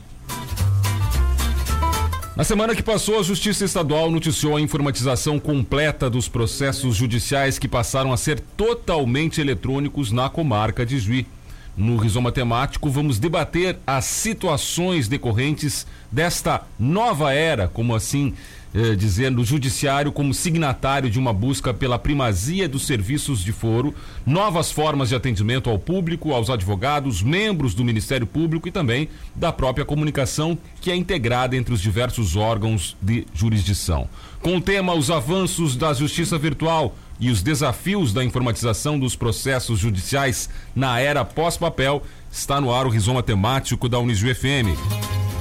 [2.37, 7.67] Na semana que passou, a Justiça Estadual noticiou a informatização completa dos processos judiciais que
[7.67, 11.27] passaram a ser totalmente eletrônicos na comarca de Juí.
[11.75, 18.35] No Rizoma Temático, vamos debater as situações decorrentes desta nova era, como assim
[18.77, 23.95] eh, dizendo o judiciário como signatário de uma busca pela primazia dos serviços de foro,
[24.27, 29.51] novas formas de atendimento ao público, aos advogados, membros do Ministério Público e também da
[29.51, 34.11] própria comunicação que é integrada entre os diversos órgãos de jurisdição.
[34.43, 39.79] Com o tema Os avanços da justiça virtual e os desafios da informatização dos processos
[39.79, 45.36] judiciais na era pós-papel, está no ar o Rizoma Temático da Unijuí FM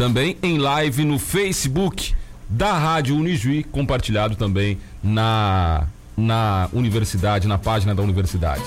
[0.00, 2.14] também em live no Facebook
[2.48, 8.62] da Rádio Unijuí, compartilhado também na, na universidade, na página da universidade.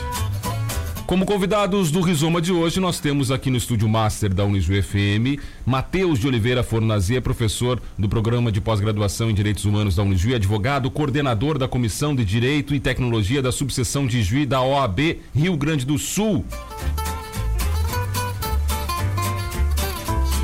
[1.08, 5.42] Como convidados do Rizoma de hoje, nós temos aqui no estúdio master da Unijuí FM,
[5.66, 10.92] Matheus de Oliveira Fornazier, professor do programa de pós-graduação em Direitos Humanos da Unijuí, advogado,
[10.92, 15.84] coordenador da Comissão de Direito e Tecnologia da Subseção de Juí da OAB Rio Grande
[15.84, 16.46] do Sul.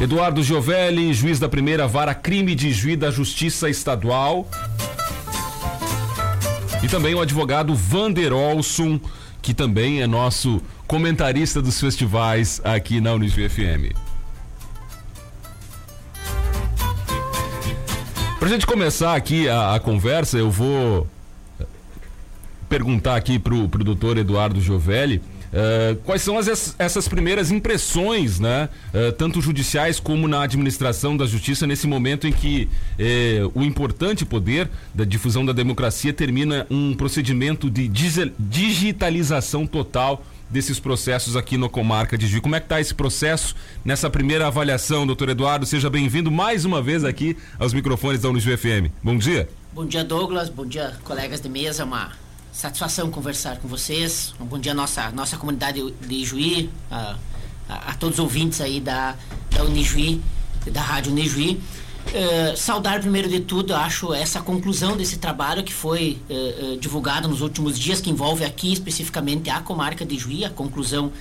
[0.02, 4.48] Eduardo Giovelli, juiz da primeira vara crime de juiz da Justiça Estadual.
[6.82, 8.98] E também o advogado Vander Olson,
[9.42, 13.94] que também é nosso comentarista dos festivais aqui na Unijuí FM.
[18.40, 21.06] Para a gente começar aqui a, a, conversa, eu vou
[22.70, 25.22] perguntar aqui pro, pro doutor Eduardo Giovelli
[25.52, 28.70] Uh, quais são as, essas primeiras impressões, né?
[28.94, 32.68] Uh, tanto judiciais como na administração da justiça, nesse momento em que
[33.00, 37.88] uh, o importante poder da difusão da democracia termina um procedimento de
[38.38, 42.42] digitalização total desses processos aqui no Comarca de Juiz.
[42.42, 43.56] Como é que está esse processo
[43.86, 45.66] nessa primeira avaliação, doutor Eduardo?
[45.66, 48.92] Seja bem-vindo mais uma vez aqui aos microfones da Unijuí FM.
[49.04, 49.48] Bom dia.
[49.74, 50.50] Bom dia, Douglas.
[50.50, 51.86] Bom dia, colegas de mesa.
[51.86, 52.12] Uma
[52.60, 54.34] Satisfação conversar com vocês.
[54.38, 57.16] Um bom dia à nossa, nossa comunidade de Juí, a,
[57.70, 59.16] a, a todos os ouvintes aí da,
[59.50, 60.22] da Unijuí,
[60.70, 61.62] da Rádio Unijuí.
[62.08, 67.30] Uh, saudar primeiro de tudo, acho, essa conclusão desse trabalho que foi uh, uh, divulgado
[67.30, 71.14] nos últimos dias, que envolve aqui especificamente a comarca de Juí, a conclusão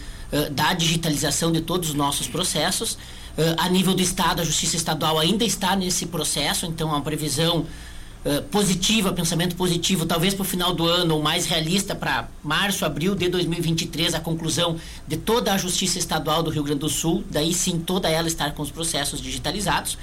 [0.50, 2.98] da digitalização de todos os nossos processos.
[3.56, 7.64] a nível do Estado, a Justiça Estadual ainda está nesse processo, então a previsão
[8.24, 12.84] eh, positiva, pensamento positivo, talvez para o final do ano, ou mais realista, para março,
[12.84, 17.22] abril de 2023, a conclusão de toda a Justiça Estadual do Rio Grande do Sul,
[17.30, 19.96] daí sim toda ela estar com os processos digitalizados.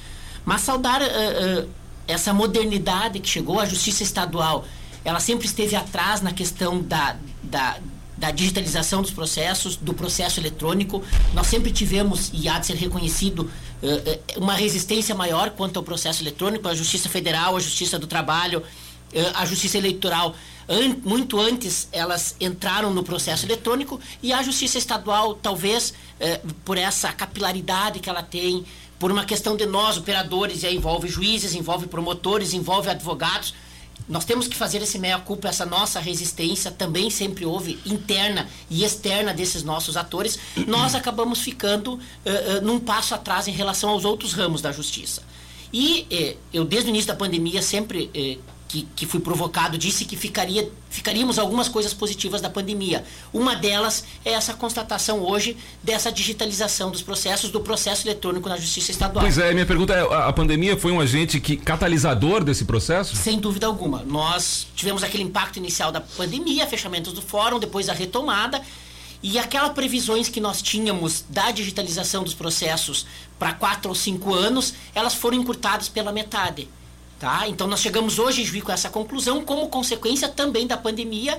[0.45, 1.69] Mas saudar uh, uh,
[2.07, 4.65] essa modernidade que chegou à Justiça Estadual,
[5.03, 7.79] ela sempre esteve atrás na questão da, da
[8.17, 11.03] da digitalização dos processos, do processo eletrônico.
[11.33, 13.49] Nós sempre tivemos, e há de ser reconhecido,
[14.37, 18.63] uma resistência maior quanto ao processo eletrônico, a Justiça Federal, a Justiça do Trabalho,
[19.13, 20.35] eh, a Justiça Eleitoral.
[21.03, 25.93] muito antes elas entraram no processo eletrônico e a Justiça Estadual, talvez
[26.63, 28.65] por essa capilaridade que ela tem,
[28.97, 33.53] por uma questão de nós, operadores, e envolve juízes, envolve promotores, envolve advogados,
[34.07, 39.33] nós temos que fazer esse meia-culpa, essa nossa resistência também sempre houve interna e externa
[39.33, 40.37] desses nossos atores.
[40.67, 45.23] Nós acabamos ficando uh, uh, num passo atrás em relação aos outros ramos da justiça.
[45.73, 48.39] E uh, eu, desde o início da pandemia, sempre
[48.75, 53.05] que, que fui provocado, disse que ficaria, ficaríamos algumas coisas positivas da pandemia.
[53.33, 58.91] Uma delas é essa constatação hoje dessa digitalização dos processos, do processo eletrônico na Justiça
[58.91, 59.23] Estadual.
[59.23, 63.15] Pois é, minha pergunta é: a, a pandemia foi um agente que catalisador desse processo?
[63.15, 64.03] Sem dúvida alguma.
[64.03, 68.61] Nós tivemos aquele impacto inicial da pandemia, fechamentos do fórum, depois a retomada.
[69.23, 73.07] E aquelas previsões que nós tínhamos da digitalização dos processos
[73.39, 76.67] para quatro ou cinco anos, elas foram encurtadas pela metade.
[77.19, 77.47] Tá?
[77.47, 81.37] Então nós chegamos hoje, Juí, com essa conclusão, como consequência também da pandemia.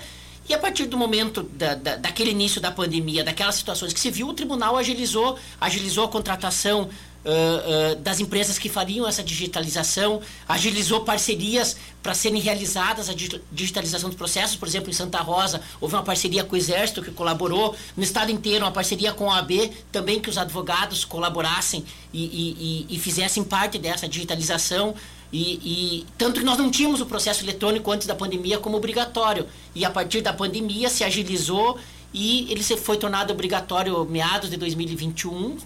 [0.48, 4.10] E a partir do momento da, da, daquele início da pandemia, daquelas situações que se
[4.10, 10.22] viu, o tribunal agilizou, agilizou a contratação uh, uh, das empresas que fariam essa digitalização,
[10.48, 13.14] agilizou parcerias para serem realizadas a
[13.50, 14.54] digitalização dos processos.
[14.54, 17.74] Por exemplo, em Santa Rosa, houve uma parceria com o Exército que colaborou.
[17.96, 22.86] No estado inteiro, uma parceria com a AB, também que os advogados colaborassem e, e,
[22.88, 24.94] e, e fizessem parte dessa digitalização.
[25.32, 29.46] E, e, tanto que nós não tínhamos o processo eletrônico antes da pandemia como obrigatório.
[29.74, 31.78] E a partir da pandemia se agilizou
[32.14, 35.58] e ele foi tornado obrigatório meados de 2021,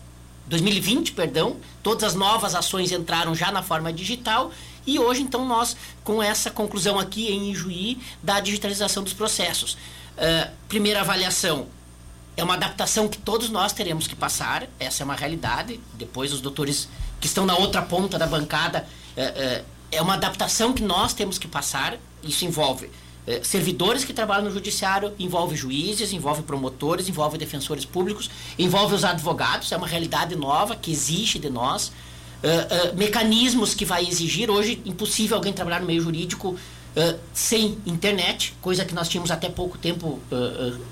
[0.47, 1.57] 2020, perdão.
[1.83, 4.51] Todas as novas ações entraram já na forma digital
[4.87, 9.75] e hoje então nós com essa conclusão aqui em Ijuí da digitalização dos processos.
[9.75, 11.69] Uh, primeira avaliação
[12.37, 15.79] é uma adaptação que todos nós teremos que passar, essa é uma realidade.
[15.95, 16.89] Depois os doutores
[17.21, 21.39] que estão na outra ponta da bancada é, é, é uma adaptação que nós temos
[21.39, 21.97] que passar.
[22.23, 22.91] Isso envolve
[23.27, 29.05] é, servidores que trabalham no judiciário, envolve juízes, envolve promotores, envolve defensores públicos, envolve os
[29.05, 29.71] advogados.
[29.73, 31.93] É uma realidade nova que existe de nós.
[32.97, 36.57] Mecanismos que vai exigir hoje impossível alguém trabalhar no meio jurídico
[36.91, 40.19] Uh, sem internet, coisa que nós tínhamos até pouco tempo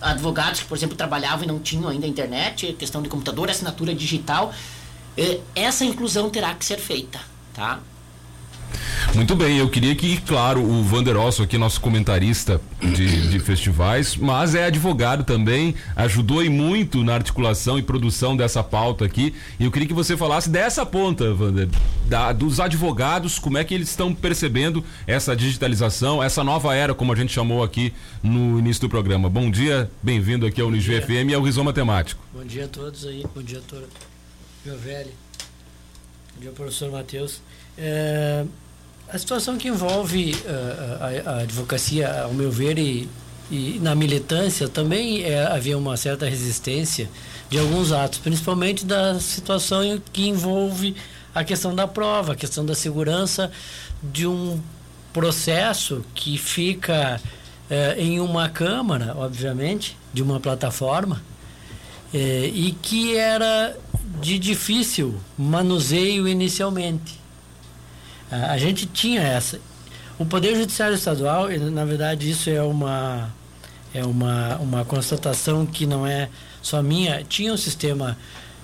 [0.01, 4.55] advogados que, por exemplo, trabalhavam e não tinham ainda internet, questão de computador, assinatura digital.
[5.57, 7.21] essa inclusão terá que ser feita,
[7.53, 7.81] tá?
[9.15, 14.17] Muito bem, eu queria que, claro, o Vander Osso aqui, nosso comentarista de, de, festivais,
[14.17, 19.35] mas é advogado também, ajudou e muito na articulação e produção dessa pauta aqui.
[19.59, 21.69] E eu queria que você falasse dessa ponta, Vander,
[22.07, 27.13] da, dos advogados, como é que eles estão percebendo essa digitalização, essa nova era, como
[27.13, 27.93] a gente chamou aqui
[28.23, 29.29] no início do programa.
[29.29, 32.23] Bom dia, bem-vindo aqui ao Unijuí FM e ao Rizoma Temático.
[32.33, 33.89] Bom dia a todos aí, bom dia, doutor
[34.65, 35.28] Giovelli, bom
[36.39, 37.41] dia, professor Matheus.
[37.77, 38.45] É,
[39.09, 43.09] a situação que envolve uh, a, a, advocacia, ao meu ver, e,
[43.51, 47.09] e na militância também é, havia uma certa resistência
[47.49, 49.81] de alguns atos, principalmente da situação
[50.13, 50.95] que envolve
[51.35, 53.51] a questão da prova, a questão da segurança
[54.03, 54.61] de um
[55.13, 57.21] processo que fica
[57.71, 61.17] uh, em uma câmara, obviamente, de uma plataforma,
[62.13, 63.75] uh, e que era
[64.21, 67.19] de difícil manuseio inicialmente.
[68.31, 69.61] A gente tinha essa.
[70.19, 73.33] O Poder Judiciário Estadual, na verdade, isso é uma,
[73.95, 76.29] é uma, uma constatação que não é
[76.61, 78.19] só minha, tinha um sistema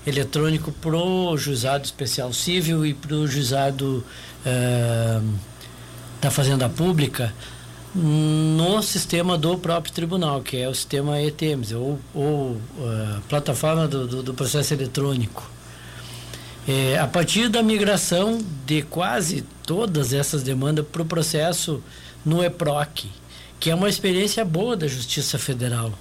[0.07, 4.05] eletrônico para o juizado especial civil e para o juizado
[4.45, 5.39] uh,
[6.21, 7.33] da Fazenda Pública
[7.95, 14.07] no sistema do próprio tribunal, que é o sistema ETMS, ou, ou uh, plataforma do,
[14.07, 15.49] do, do processo eletrônico.
[16.67, 21.83] É, a partir da migração de quase todas essas demandas para o processo
[22.25, 23.11] no EPROC,
[23.61, 25.93] que é uma experiência boa da Justiça Federal.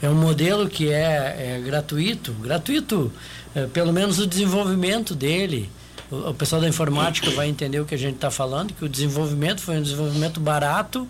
[0.00, 3.12] É um modelo que é, é gratuito, gratuito,
[3.54, 5.68] é, pelo menos o desenvolvimento dele.
[6.10, 9.60] O, pessoal da informática vai entender o que a gente está falando, que o desenvolvimento
[9.60, 11.06] foi um desenvolvimento barato,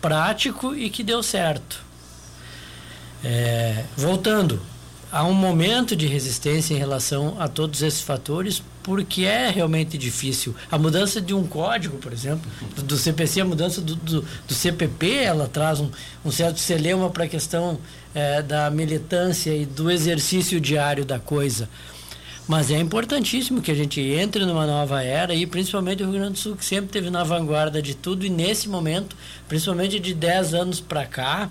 [0.00, 1.84] prático e que deu certo.
[3.22, 4.62] É, voltando,
[5.12, 10.54] há um momento de resistência em relação a todos esses fatores, porque é realmente difícil.
[10.70, 14.54] A mudança de um código, por exemplo, do, do CPC, a mudança do, do, do,
[14.54, 15.90] CPP, ela traz um,
[16.24, 17.78] um certo celema para a questão
[18.14, 21.68] é, da militância e do exercício diário da coisa.
[22.50, 26.32] Mas é importantíssimo que a gente entre numa nova era e principalmente o Rio Grande
[26.32, 29.14] do Sul, que sempre teve na vanguarda de tudo, e nesse momento,
[29.46, 31.48] principalmente de 10 anos para cá,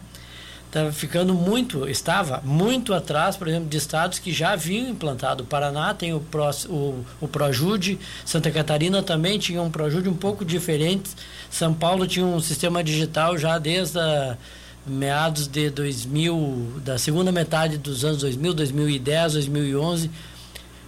[0.68, 5.46] estava ficando muito, estava muito atrás, por exemplo, de estados que já haviam implantado.
[5.46, 10.18] O Paraná tem o, Pro, o, o Projude, Santa Catarina também tinha um Projude um
[10.18, 11.12] pouco diferente.
[11.50, 14.38] São Paulo tinha um sistema digital já desde a,
[14.86, 20.12] meados de 2000, da segunda metade dos anos 2000, 2010, 2011.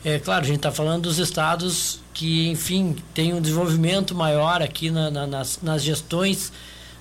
[0.04, 4.90] É claro, a gente está falando dos estados que, enfim, têm um desenvolvimento maior aqui
[4.90, 6.52] na, na, nas, nas gestões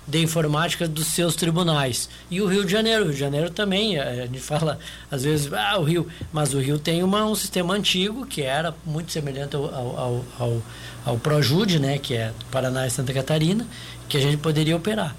[0.06, 2.10] de informática dos seus tribunais.
[2.30, 4.78] E o Rio de Janeiro, o Rio de Janeiro também, a gente fala
[5.10, 8.74] às vezes, ah, o Rio, mas o Rio tem uma, um sistema antigo que era
[8.84, 10.62] muito semelhante ao, ao, ao,
[11.06, 13.66] ao Projude, né, que é Paraná e Santa Catarina,
[14.08, 15.16] que a gente poderia operar.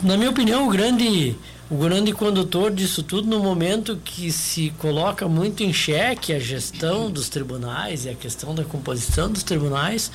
[0.00, 1.36] Na minha opinião, o grande
[1.70, 7.10] o grande condutor disso tudo no momento que se coloca muito em xeque a gestão
[7.10, 10.10] dos tribunais e a questão da composição dos tribunais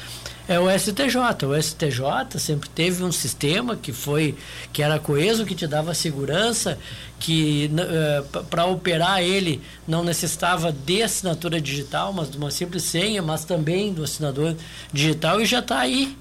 [0.48, 1.46] é o STJ.
[1.46, 4.36] O STJ sempre teve um sistema que foi
[4.74, 6.78] que era coeso, que te dava segurança,
[7.20, 12.84] que uh, eh, para operar ele não necessitava de assinatura digital, mas de uma simples
[12.84, 14.56] senha, mas também do assinador
[14.92, 16.18] digital e já está aí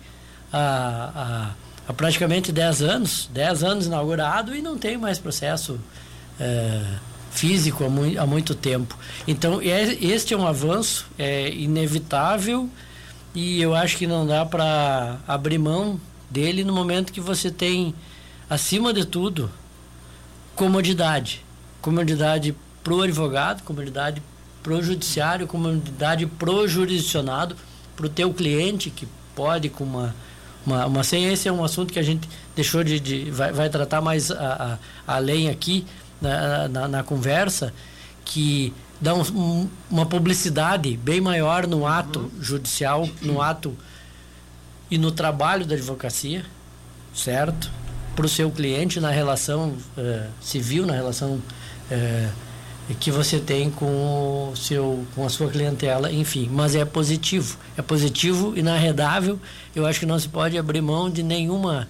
[0.52, 1.50] há, há,
[1.88, 6.98] há, praticamente 10 anos, 10 anos inaugurado e não tem mais processo uh,
[7.30, 8.96] físico há, mu há muito tempo.
[9.26, 12.68] Então, é, este é um avanço, é inevitável
[13.34, 17.94] e eu acho que não dá para abrir mão dele no momento que você tem,
[18.48, 19.50] acima de tudo,
[20.54, 21.44] comodidade.
[21.80, 24.22] Comodidade para o advogado, comodidade
[24.62, 27.56] para o judiciário, comodidade para o jurisdicionado,
[27.96, 30.14] para o teu cliente que pode com uma
[30.66, 31.32] uma, uma senha.
[31.32, 34.78] Esse é um assunto que a gente deixou de, de vai, vai tratar mais a,
[35.06, 35.86] a, além aqui
[36.20, 37.72] na, na, na, conversa,
[38.24, 42.30] que dá um, um, uma publicidade bem maior no ato uhum.
[42.40, 43.76] judicial, no ato
[44.90, 46.44] e no trabalho da advocacia,
[47.14, 47.70] certo?
[48.14, 51.34] Para o seu cliente na relação uh, civil, na relação
[51.90, 52.32] uh,
[52.98, 57.82] que você tem com o seu com a sua clientela, enfim, mas é positivo, é
[57.82, 59.38] positivo inarredável.
[59.74, 61.88] Eu acho que não se pode abrir mão de nenhuma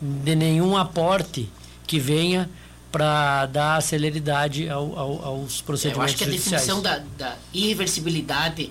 [0.00, 1.48] de nenhum aporte
[1.86, 2.48] que venha
[2.92, 6.62] para dar celeridade ao, ao, aos procedimentos Eu acho que a judiciais.
[6.62, 8.70] definição da, da irreversibilidade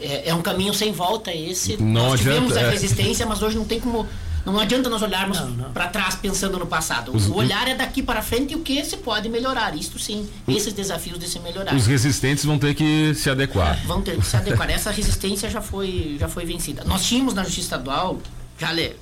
[0.00, 1.76] é, é, um caminho sem volta esse.
[1.76, 2.70] Não nós adianta, tivemos a é.
[2.70, 4.06] resistência, mas hoje não tem como
[4.52, 5.38] não adianta nós olharmos
[5.72, 7.14] para trás pensando no passado.
[7.14, 9.76] Os, o olhar é daqui para frente e o que se pode melhorar.
[9.76, 11.74] Isto sim, esses desafios de se melhorar.
[11.74, 13.80] Os resistentes vão ter que se adequar.
[13.86, 14.70] Vão ter que se adequar.
[14.70, 16.84] Essa resistência já foi, já foi vencida.
[16.84, 18.20] Nós tínhamos na Justiça Estadual,
[18.58, 18.94] já lê,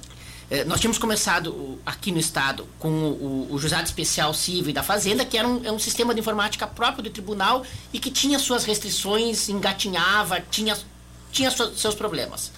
[0.53, 4.83] eh, nós tínhamos começado aqui no estado com o, o, Juizado Especial Civil e da
[4.83, 8.39] Fazenda, que era um, é um sistema de informática próprio do tribunal e que tinha
[8.39, 10.77] suas restrições, engatinhava, tinha,
[11.31, 12.53] tinha seus problemas.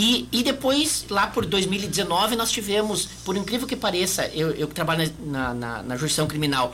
[0.00, 5.12] E, e depois, lá por 2019, nós tivemos, por incrível que pareça, eu, eu trabalho
[5.18, 6.72] na, na, na jurisdição criminal,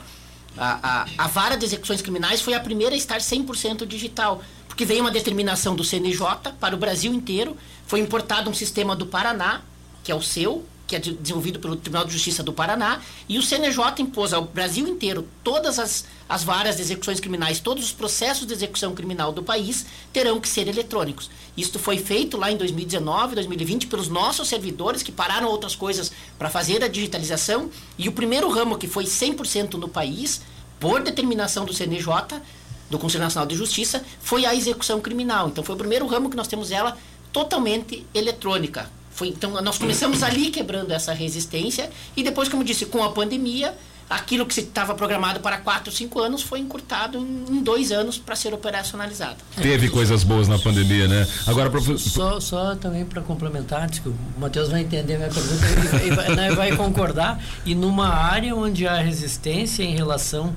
[0.55, 4.85] a, a, a, vara de execuções criminais foi a primeira a estar 100% digital, porque
[4.85, 9.63] veio uma determinação do CNJ para o Brasil inteiro, foi importado um sistema do Paraná,
[10.03, 13.41] que é o seu, que é desenvolvido pelo Tribunal de Justiça do Paraná, e o
[13.41, 18.45] CNJ impôs ao Brasil inteiro todas as, as varas de execuções criminais, todos os processos
[18.45, 21.29] de execução criminal do país terão que ser eletrônicos.
[21.57, 26.49] Isto foi feito lá em 2019, 2020 pelos nossos servidores que pararam outras coisas para
[26.49, 30.41] fazer a digitalização, e o primeiro ramo que foi 100% no país,
[30.79, 32.41] por determinação do CNJ,
[32.89, 35.47] do Conselho Nacional de Justiça, foi a execução criminal.
[35.47, 36.97] Então foi o primeiro ramo que nós temos ela
[37.31, 43.01] totalmente eletrônica, foi, então, nós começamos ali quebrando essa resistência e depois, como disse, com
[43.01, 43.73] a pandemia,
[44.09, 48.53] aquilo que estava programado para 4, 5 anos foi encurtado em, dois anos para ser
[48.53, 49.37] operacionalizado.
[49.55, 51.25] Teve coisas boas na pandemia, né?
[51.47, 51.97] Agora, professor...
[51.97, 55.65] Só, só também para complementar, que o Matheus vai entender a minha pergunta
[56.05, 60.53] e vai, né, vai concordar, e numa área onde há resistência em relação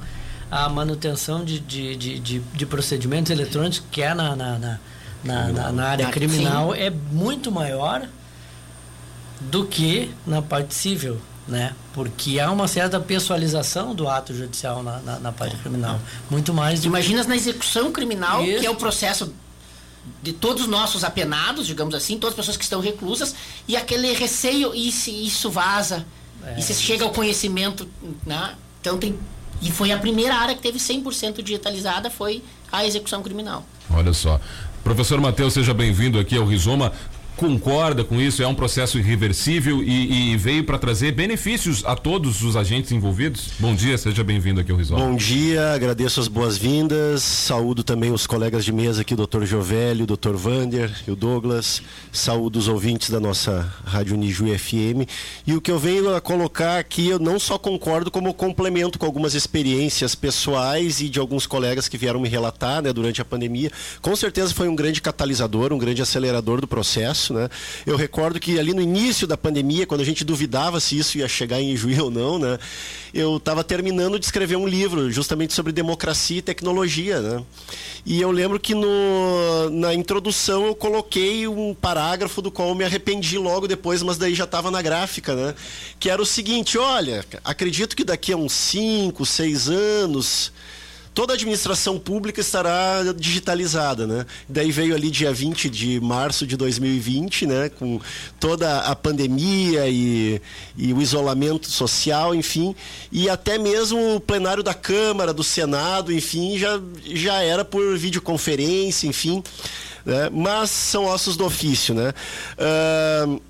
[0.50, 4.78] à manutenção de, de, de, de, de procedimentos eletrônicos, que é na, na, na,
[5.52, 8.02] na, na área criminal, é muito maior
[9.40, 11.74] do que na parte civil, né?
[11.92, 16.00] Porque há uma certa pessoalização do ato judicial na, na, na parte criminal.
[16.30, 16.84] Muito mais.
[16.84, 18.60] Imaginas na execução criminal, Isso.
[18.60, 19.32] que é o processo
[20.22, 23.34] de todos os nossos apenados, digamos assim, todas as pessoas que estão reclusas,
[23.66, 26.04] e aquele receio, e se isso vaza,
[26.44, 26.58] é.
[26.58, 27.88] e se chega ao conhecimento,
[28.26, 28.54] né?
[28.80, 29.18] Então tem.
[29.60, 33.64] E foi a primeira área que teve 100% digitalizada, foi a execução criminal.
[33.90, 34.40] Olha só.
[34.84, 36.92] Professor Matheus, seja bem-vindo aqui ao Rizoma
[37.38, 38.42] concorda com isso?
[38.42, 43.50] É um processo irreversível e, e veio para trazer benefícios a todos os agentes envolvidos?
[43.60, 44.98] Bom dia, seja bem-vindo aqui ao Risol.
[44.98, 50.02] Bom dia, agradeço as boas-vindas, saúdo também os colegas de mesa aqui, o doutor Jovelho,
[50.02, 51.80] o doutor Vander e o Douglas,
[52.12, 55.08] saúdo os ouvintes da nossa Rádio Niju FM.
[55.46, 59.06] E o que eu venho a colocar aqui, eu não só concordo, como complemento com
[59.06, 63.70] algumas experiências pessoais e de alguns colegas que vieram me relatar né, durante a pandemia.
[64.02, 67.48] Com certeza foi um grande catalisador, um grande acelerador do processo isso, né?
[67.86, 71.28] Eu recordo que ali no início da pandemia, quando a gente duvidava se isso ia
[71.28, 72.58] chegar em Juí ou não, né?
[73.12, 77.42] Eu estava terminando de escrever um livro justamente sobre democracia e tecnologia, né?
[78.04, 82.84] E eu lembro que no, na introdução eu coloquei um parágrafo do qual eu me
[82.84, 85.54] arrependi logo depois, mas daí já estava na gráfica, né?
[85.98, 90.52] Que era o seguinte, olha, acredito que daqui a uns 5, 6 anos
[91.18, 94.24] toda a administração pública estará digitalizada, né?
[94.48, 97.68] Daí veio ali dia 20 de março de 2020, né?
[97.70, 98.00] Com
[98.38, 100.40] toda a pandemia e,
[100.76, 102.72] e o isolamento social, enfim,
[103.10, 106.80] e até mesmo o plenário da Câmara, do Senado, enfim, já,
[107.12, 109.42] já era por videoconferência, enfim,
[110.06, 110.30] né?
[110.32, 112.14] mas são ossos do ofício, né?
[112.56, 113.40] Uh,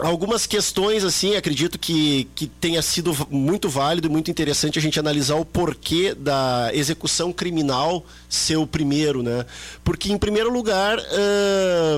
[0.00, 4.98] algumas questões, assim, acredito que, que tenha sido muito válido e muito interessante a gente
[4.98, 9.44] analisar o porquê da execução criminal ser o primeiro, né?
[9.82, 10.98] Porque, em primeiro lugar,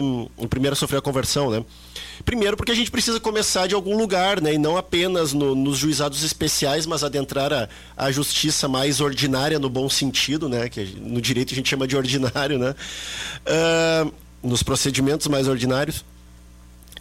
[0.03, 1.65] hum, o primeiro a sofrer a conversão, né?
[2.25, 4.55] Primeiro porque a gente precisa começar de algum lugar, né?
[4.55, 9.71] E não apenas no, nos juizados especiais, mas adentrar a, a justiça mais ordinária no
[9.71, 10.69] bom sentido, né?
[10.69, 12.75] Que no direito a gente chama de ordinário, né?
[14.43, 16.05] Nos procedimentos mais ordinários.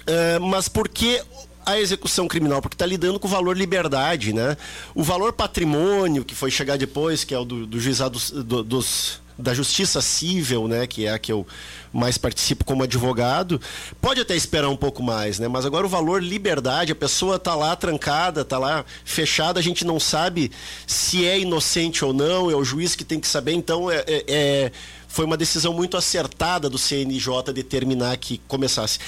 [0.10, 1.22] Uh, mas por que
[1.66, 2.62] a execução criminal?
[2.62, 4.58] Porque está lidando com o valor liberdade, né?
[4.96, 9.22] O valor patrimônio, que foi chegar depois, que é o do, do juizado do, dos
[9.40, 11.48] da justiça civil, né, que é a que eu
[11.94, 13.60] mais participo como advogado,
[14.02, 15.48] pode até esperar um pouco mais, né?
[15.48, 19.86] Mas agora o valor liberdade, a pessoa está lá trancada, está lá fechada, a gente
[19.86, 20.52] não sabe
[20.86, 23.54] se é inocente ou não, é o juiz que tem que saber.
[23.54, 24.72] Então é, é, é
[25.08, 29.00] foi uma decisão muito acertada do CNJ determinar que começasse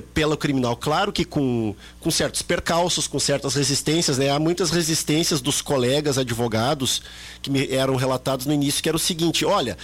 [0.00, 0.76] pelo criminal.
[0.76, 4.30] Claro que com, com certos percalços, com certas resistências, né?
[4.30, 7.02] Há muitas resistências dos colegas advogados
[7.40, 9.76] que me eram relatados no início, que era o seguinte, olha,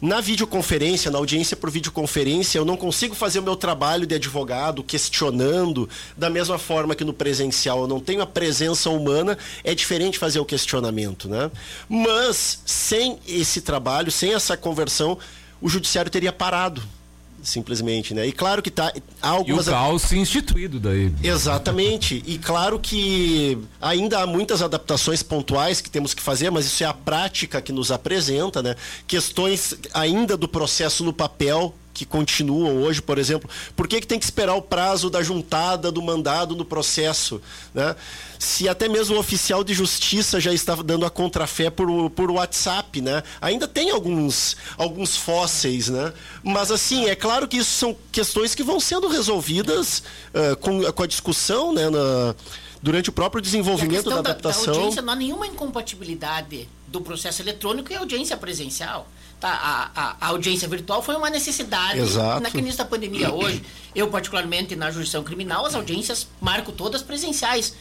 [0.00, 4.82] na videoconferência, na audiência por videoconferência, eu não consigo fazer o meu trabalho de advogado
[4.82, 10.18] questionando da mesma forma que no presencial eu não tenho a presença humana, é diferente
[10.18, 11.50] fazer o questionamento, né?
[11.88, 15.18] Mas sem esse trabalho, sem essa conversão,
[15.60, 16.82] o judiciário teria parado
[17.46, 18.26] simplesmente, né?
[18.26, 21.12] E claro que tá há algumas e o caos instituído daí.
[21.22, 22.22] Exatamente.
[22.26, 26.86] E claro que ainda há muitas adaptações pontuais que temos que fazer, mas isso é
[26.86, 28.74] a prática que nos apresenta, né?
[29.06, 34.18] Questões ainda do processo no papel que continuam hoje, por exemplo, por que, que tem
[34.18, 37.40] que esperar o prazo da juntada do mandado no processo?
[37.72, 37.96] Né?
[38.38, 43.00] Se até mesmo o oficial de justiça já estava dando a contrafé por, por WhatsApp,
[43.00, 43.22] né?
[43.40, 46.12] Ainda tem alguns, alguns fósseis, né?
[46.44, 50.02] Mas assim, é claro que isso são questões que vão sendo resolvidas
[50.34, 51.88] uh, com, com a discussão, né?
[51.88, 52.34] Na,
[52.82, 54.66] durante o próprio desenvolvimento da adaptação.
[54.66, 59.08] Da, da audiência não há nenhuma incompatibilidade do processo eletrônico e audiência presencial.
[59.38, 62.40] Tá, a, a, a, audiência virtual foi uma necessidade Exato.
[62.40, 63.34] naquele início da pandemia.
[63.34, 63.62] Hoje,
[63.94, 67.74] eu particularmente na jurisdição criminal, as audiências marco todas presenciais.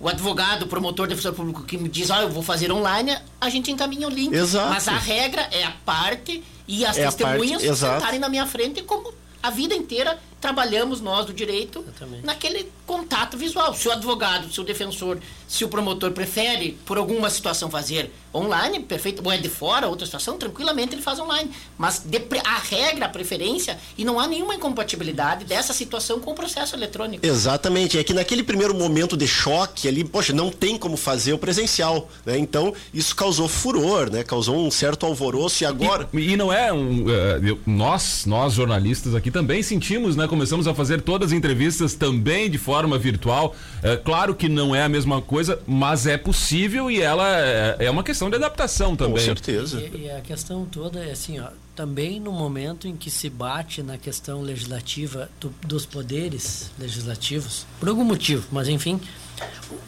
[0.00, 3.16] O advogado, o promotor, defensor público que me diz, ó, oh, eu vou fazer online,
[3.40, 4.34] a gente encaminha o link.
[4.34, 4.70] Exato.
[4.70, 9.12] Mas a regra é a parte e as é testemunhas sentarem na minha frente como
[9.42, 11.84] a vida inteira trabalhamos nós do direito
[12.24, 13.72] naquele contato visual.
[13.74, 18.80] Se o advogado, se o defensor, se o promotor prefere, por alguma situação, fazer online,
[18.80, 21.50] perfeito, ou é de fora, outra situação, tranquilamente ele faz online.
[21.78, 22.04] Mas
[22.44, 27.24] a regra, a preferência, e não há nenhuma incompatibilidade dessa situação com o processo eletrônico.
[27.24, 27.96] Exatamente.
[27.98, 32.10] É que naquele primeiro momento de choque ali, poxa, não tem como fazer o presencial.
[32.26, 32.36] Né?
[32.38, 34.24] Então, isso causou furor, né?
[34.24, 36.08] causou um certo alvoroço e agora.
[36.12, 37.04] E, e não é um.
[37.04, 40.26] Uh, nós, nós jornalistas aqui também sentimos, né?
[40.32, 43.54] Começamos a fazer todas as entrevistas também de forma virtual.
[43.82, 47.90] É, claro que não é a mesma coisa, mas é possível e ela é, é
[47.90, 49.12] uma questão de adaptação também.
[49.12, 49.78] Com certeza.
[49.78, 53.82] E, e, a questão toda é assim, ó, também no momento em que se bate
[53.82, 58.98] na questão legislativa do, dos poderes legislativos, por algum motivo, mas enfim,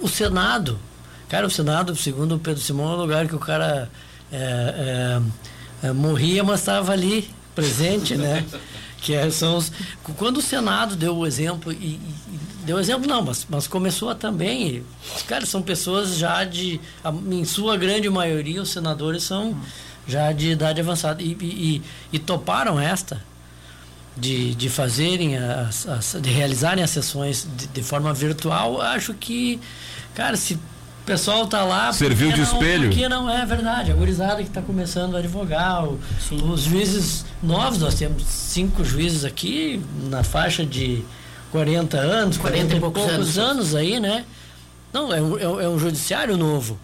[0.01, 0.79] o, o Senado,
[1.27, 3.91] cara, o Senado, segundo o Pedro Simão, é o lugar que o cara
[4.31, 5.21] é,
[5.83, 8.45] é, é morria, mas estava ali presente, né?
[9.05, 9.71] que é, são os,
[10.17, 14.83] quando o Senado deu o exemplo e, e deu exemplo não, mas, mas começou também,
[15.29, 16.81] cara, são pessoas já de,
[17.31, 19.55] em sua grande maioria os senadores são
[20.09, 21.83] já de idade avançada e, e,
[22.15, 23.23] e toparam esta
[24.17, 29.61] de, de fazerem as, as, de realizarem as sessões de, de forma virtual, acho que,
[30.15, 30.59] cara, se
[31.05, 31.93] o pessoal tá lá.
[31.93, 32.89] Serviu de não, espelho?
[32.89, 33.93] Porque não é verdade.
[33.93, 35.85] A gurizada que está começando a advogar.
[35.85, 36.01] O,
[36.51, 41.05] os juízes novos, nós temos cinco juízes aqui na faixa de
[41.53, 43.39] 40 anos, 40, 40 e poucos, poucos anos.
[43.39, 43.75] anos.
[43.75, 44.25] aí, né?
[44.95, 46.79] Não, é um, é um judiciário novo.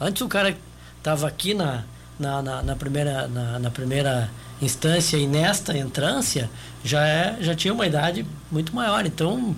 [0.00, 0.56] Antes o cara
[0.98, 1.82] estava aqui na,
[2.20, 6.48] na, na, na primeira, na, na, primeira instância e nesta entrância
[6.84, 9.04] já, é, já tinha uma idade muito maior.
[9.04, 9.56] Então,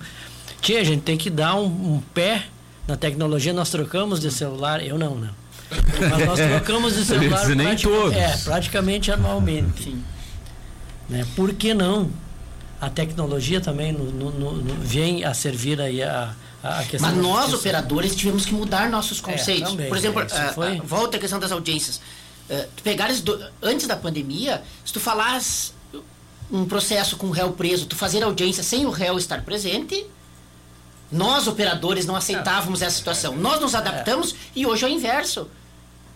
[0.63, 2.47] tinha, a gente tem que dar um, um pé
[2.87, 5.31] na tecnologia nós trocamos de celular, eu não, né?
[5.71, 8.15] Mas nós trocamos de celular nem todos.
[8.15, 9.85] É, praticamente anualmente.
[9.85, 10.05] Sim.
[11.09, 11.27] Né?
[11.35, 12.11] Por que não?
[12.81, 17.11] A tecnologia também no, no, no, vem a servir aí a, a questão.
[17.11, 19.69] Mas nós, operadores, tivemos que mudar nossos é, conceitos.
[19.69, 20.81] É, também, Por exemplo, é, foi...
[20.81, 21.97] volta à questão das audiências.
[22.49, 25.73] Uh, tu pegares do, antes da pandemia, se tu falares
[26.53, 30.07] um processo com o réu preso, tu fazer audiência sem o réu estar presente,
[31.15, 33.37] nós, operadores, não aceitávamos essa situação.
[33.37, 35.49] Nós nos adaptamos e hoje é o inverso.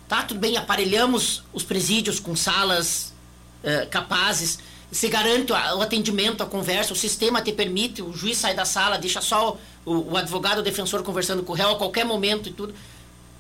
[0.09, 3.13] Tá, tudo bem, aparelhamos os presídios com salas
[3.63, 4.59] uh, capazes
[4.91, 8.97] se garante o atendimento, a conversa, o sistema te permite, o juiz sai da sala,
[8.97, 12.53] deixa só o, o advogado, o defensor conversando com o réu a qualquer momento e
[12.53, 12.75] tudo.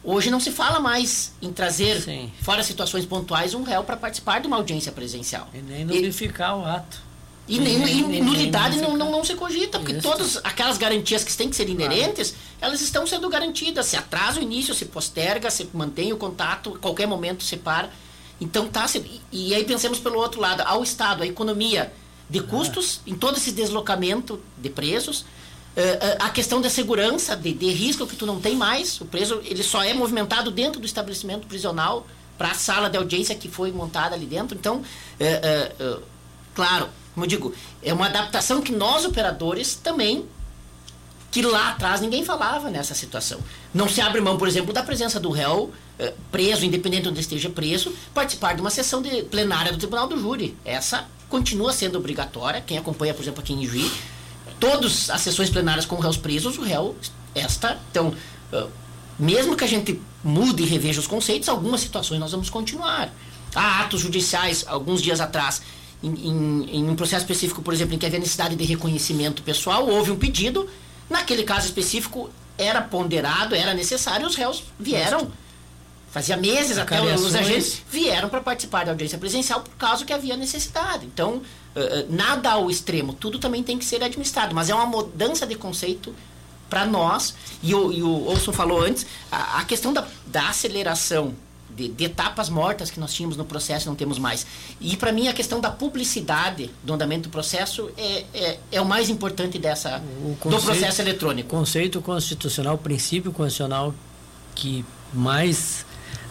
[0.04, 2.30] Hoje não se fala mais em trazer, Sim.
[2.42, 5.48] fora situações pontuais, um réu para participar de uma audiência presencial.
[5.54, 7.07] E nem nullificar o ato.
[7.48, 10.02] E, nem, e nem- nulidade não, não, não se cogita, porque Isso.
[10.02, 13.86] todas aquelas garantias que têm que ser inerentes, elas estão sendo garantidas.
[13.86, 17.88] Se atrasa o início, se posterga, se mantém o contato, a qualquer momento se para.
[18.40, 18.98] Então tá se-
[19.32, 21.90] e, e aí pensemos pelo outro lado, ao Estado, a economia
[22.28, 25.24] de custos, em todo esse deslocamento de presos,
[25.74, 29.06] eh, eh, a questão da segurança, de, de risco que tu não tem mais, o
[29.06, 32.06] preso ele só é movimentado dentro do estabelecimento prisional
[32.36, 34.56] para a sala de audiência que foi montada ali dentro.
[34.58, 34.82] Então,
[35.18, 35.72] eh,
[36.54, 40.26] claro, como eu digo, é uma adaptação que nós operadores também
[41.30, 43.38] que lá atrás ninguém falava nessa situação.
[43.74, 47.20] Não se abre mão, por exemplo, da presença do réu eh, preso, independente de onde
[47.20, 50.56] esteja preso, participar de uma sessão de plenária do Tribunal do Júri.
[50.64, 52.62] Essa continua sendo obrigatória.
[52.62, 53.90] Quem acompanha, por exemplo, aqui em Juí,
[54.58, 56.96] todas as sessões plenárias com réus presos, o réu
[57.34, 57.78] esta.
[57.90, 58.14] Então,
[58.52, 58.66] eh,
[59.18, 63.12] mesmo que a gente mude e reveja os conceitos, algumas situações nós vamos continuar.
[63.54, 65.60] Há atos judiciais, alguns dias atrás,
[66.02, 69.86] em, em- em um processo específico, por exemplo, em que havia necessidade de reconhecimento pessoal,
[69.88, 70.68] houve um pedido.
[71.10, 75.30] Naquele caso específico, era ponderado, era necessário, os réus vieram.
[76.10, 80.36] Fazia meses até os agentes vieram para participar da audiência presencial por causa que havia
[80.36, 81.04] necessidade.
[81.04, 81.42] Então,
[81.76, 85.46] eh, eh, nada ao extremo, tudo também tem que ser administrado, mas é uma mudança
[85.46, 86.14] de conceito
[86.70, 87.34] para nós.
[87.62, 91.34] E o, e o Olson falou antes, a, a questão da, da aceleração
[91.74, 94.46] de, de etapas mortas que nós tínhamos no processo não temos mais.
[94.80, 98.84] E para mim a questão da publicidade do andamento do processo é, é, é o
[98.86, 101.48] mais importante dessa O do conceito- processo O eletrônico.
[101.48, 103.94] conceito constitucional, o princípio constitucional
[104.54, 105.84] que mais,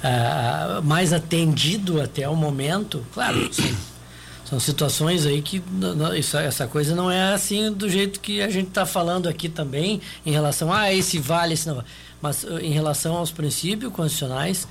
[0.04, 3.66] ah, mais atendido até o momento, claro, são,
[4.46, 8.42] são situações aí que n- n- isso- essa coisa não é assim do jeito que
[8.42, 11.88] a gente está falando aqui também, em relação a ah, esse vale, esse não vale.
[12.22, 14.68] Mas ah, em relação aos princípios constitucionais,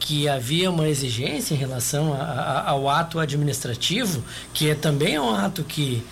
[0.00, 5.30] que havia uma exigência em relação a- a- ao ato administrativo, que é também um
[5.32, 6.02] ato que,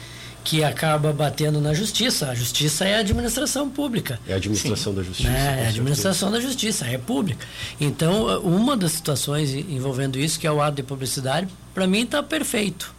[0.44, 2.28] que acaba batendo na justiça.
[2.30, 4.20] A justiça é a administração pública.
[4.28, 5.28] É a administração da justiça.
[5.30, 7.46] com É a administração da justiça, é pública.
[7.80, 12.22] Então, uma das situações envolvendo isso, que é o ato de publicidade, para mim está
[12.22, 12.94] perfeito.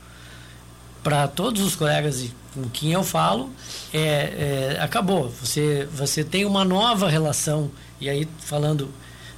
[1.04, 3.50] Para todos os colegas com quem eu falo,
[3.94, 5.30] é, é, acabou.
[5.42, 7.72] Você, você tem uma nova relação,
[8.02, 8.90] e aí falando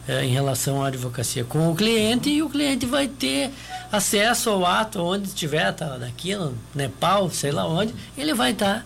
[0.08, 3.52] é, em relação à advocacia com o cliente, e o cliente vai ter
[3.92, 8.84] acesso ao ato onde estiver, tá, daqui no Nepal, sei lá onde, ele vai estar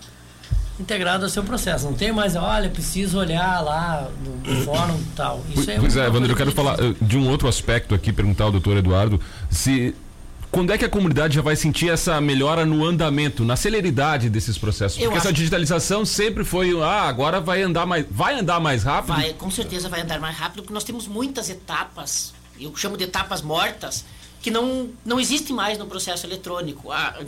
[0.78, 1.86] integrado ao seu processo.
[1.86, 4.08] Não tem mais, olha, preciso olhar lá
[4.44, 5.42] no, fórum e tal.
[5.54, 8.12] Isso é Pois uma é, Wander, eu quero falar eh, de um outro aspecto aqui,
[8.12, 9.94] perguntar ao doutor Eduardo se.
[10.56, 14.56] Quando é que a comunidade já vai sentir essa melhora no andamento, na celeridade desses
[14.56, 14.96] processos?
[14.96, 19.16] Eu Porque essa digitalização sempre foi, ah, agora vai andar mais, vai andar mais rápido.
[19.16, 23.04] Vai, com certeza vai andar mais rápido, porque nós temos muitas etapas, eu chamo de
[23.04, 24.06] etapas mortas,
[24.40, 26.90] que não, não existem mais no processo eletrônico.
[26.90, 27.22] Há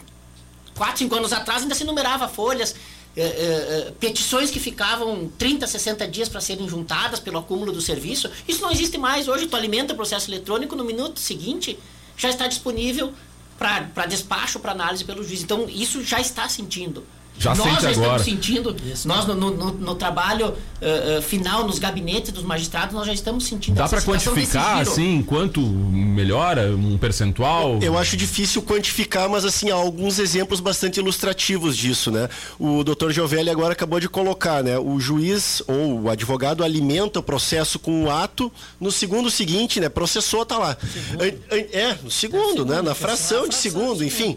[0.75, 2.75] quatro, cinco anos atrás ainda se numerava folhas,
[3.15, 7.83] eh, eh, eh, petições que ficavam 30, 60 dias para serem juntadas pelo acúmulo do
[7.83, 8.31] serviço.
[8.49, 9.29] Isso não existe mais.
[9.29, 11.79] Hoje tu alimenta o processo eletrônico, no minuto seguinte
[12.19, 13.15] já está disponível
[13.57, 15.43] para despacho, para análise pelo juiz.
[15.43, 17.07] Então isso já está sentindo.
[17.39, 18.17] Já Nós sente já agora.
[18.21, 22.95] estamos sentindo, nós no, no- no- no trabalho eh, eh, final, nos gabinetes dos magistrados,
[22.95, 27.79] nós já estamos sentindo Dá para quantificar, assim, quanto melhora, um percentual?
[27.81, 32.29] Eu acho difícil quantificar, mas assim, há alguns exemplos bastante ilustrativos disso, né?
[32.59, 33.11] O Dr.
[33.11, 34.77] Giovelli agora acabou de colocar, né?
[34.79, 39.89] O juiz ou o advogado alimenta o processo com o ato, no segundo seguinte, né?
[39.89, 40.77] Processou, tá lá.
[41.21, 42.83] An- É, no segundo, né?
[42.83, 44.37] Na fração de segundo, enfim.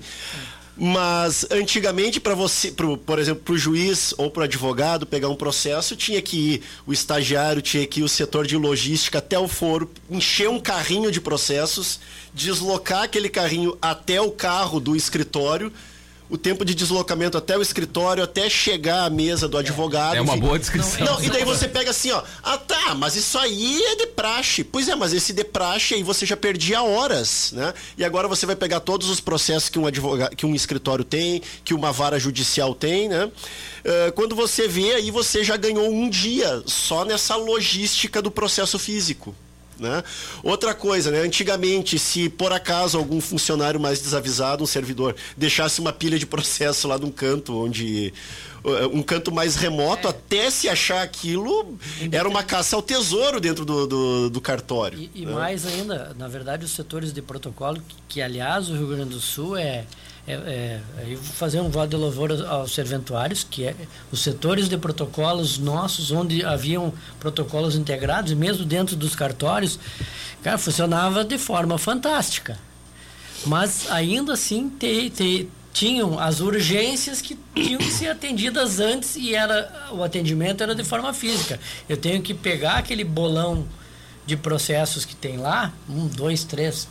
[0.84, 5.30] Mas antigamente para você, pro, por exemplo, para o juiz ou para o advogado pegar
[5.30, 9.38] um processo, tinha que ir o estagiário, tinha que ir o setor de logística até
[9.38, 12.00] o foro, encher um carrinho de processos,
[12.34, 15.72] deslocar aquele carrinho até o carro do escritório,
[16.32, 20.15] o tempo de deslocamento até o escritório, até chegar à mesa do advogado.
[20.15, 20.41] É uma enfim.
[20.41, 21.06] boa descrição.
[21.06, 22.24] Não, e daí você pega assim, ó.
[22.41, 24.63] Ah, tá, mas isso aí é de praxe.
[24.63, 27.74] Pois é, mas esse de praxe aí você já perdia horas, né?
[27.98, 31.41] E agora você vai pegar todos os processos que um advogado, que um escritório tem,
[31.65, 33.30] que uma vara judicial tem, né?
[33.84, 38.80] Eh, quando você vê aí, você já ganhou um dia só nessa logística do processo
[38.80, 39.36] físico.
[39.82, 40.04] Né?
[40.44, 41.22] Outra coisa, né?
[41.22, 46.88] antigamente, se por acaso algum funcionário mais desavisado, um servidor, deixasse uma pilha de processo
[46.88, 48.13] lá num canto onde.
[48.63, 51.80] uh, um canto mais remoto, até se achar aquilo,
[52.12, 55.00] era uma caça ao tesouro dentro do, do, do cartório.
[55.00, 55.34] E, e né?
[55.34, 59.20] mais ainda, na verdade, os setores de protocolo, que, que, aliás o Rio Grande do
[59.20, 59.86] Sul é,
[60.28, 63.76] é, é, eu vou fazer um voto de louvor aos- serventuários, que é
[64.12, 69.80] os setores de protocolos nossos, onde haviam protocolos integrados, e mesmo dentro dos cartórios,
[70.44, 72.58] cara, funcionava de forma fantástica.
[73.46, 79.34] Mas ainda assim te, te- tinham as urgências que tinham que ser atendidas antes e
[79.34, 81.60] era o atendimento era de forma física.
[81.90, 83.66] Eu tenho que pegar aquele bolão
[84.26, 86.88] de processos que tem lá, um, dois, três,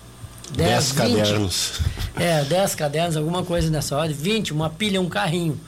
[0.51, 1.81] dez, cadernos.
[2.17, 5.61] É, 10 cadernos, alguma coisa nessa ordem, 20, uma pilha, um carrinho.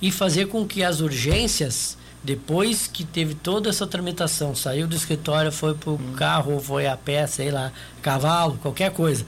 [0.00, 5.50] E fazer com que as urgências, depois que teve toda essa tramitação, saiu do escritório,
[5.50, 9.24] foi pro carro, ou foi a pé, sei lá, cavalo, qualquer coisa.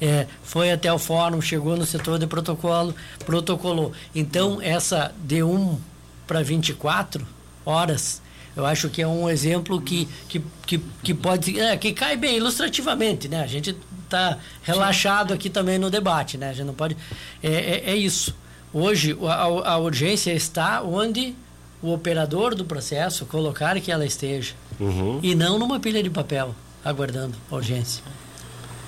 [0.00, 2.94] É, foi até o fórum, chegou no setor de protocolo,
[3.24, 3.92] protocolou.
[4.14, 5.78] Então, essa de 1
[6.26, 7.26] para 24
[7.64, 8.20] horas,
[8.56, 11.58] eu acho que é um exemplo que, que, que, que pode.
[11.58, 13.42] É, que cai bem ilustrativamente, né?
[13.42, 16.50] A gente está relaxado aqui também no debate, né?
[16.50, 16.96] A gente não pode.
[17.42, 18.34] É, é, é isso.
[18.72, 21.34] Hoje, a, a urgência está onde
[21.82, 24.54] o operador do processo colocar que ela esteja.
[24.80, 25.20] Uhum.
[25.22, 28.02] E não numa pilha de papel, aguardando a urgência.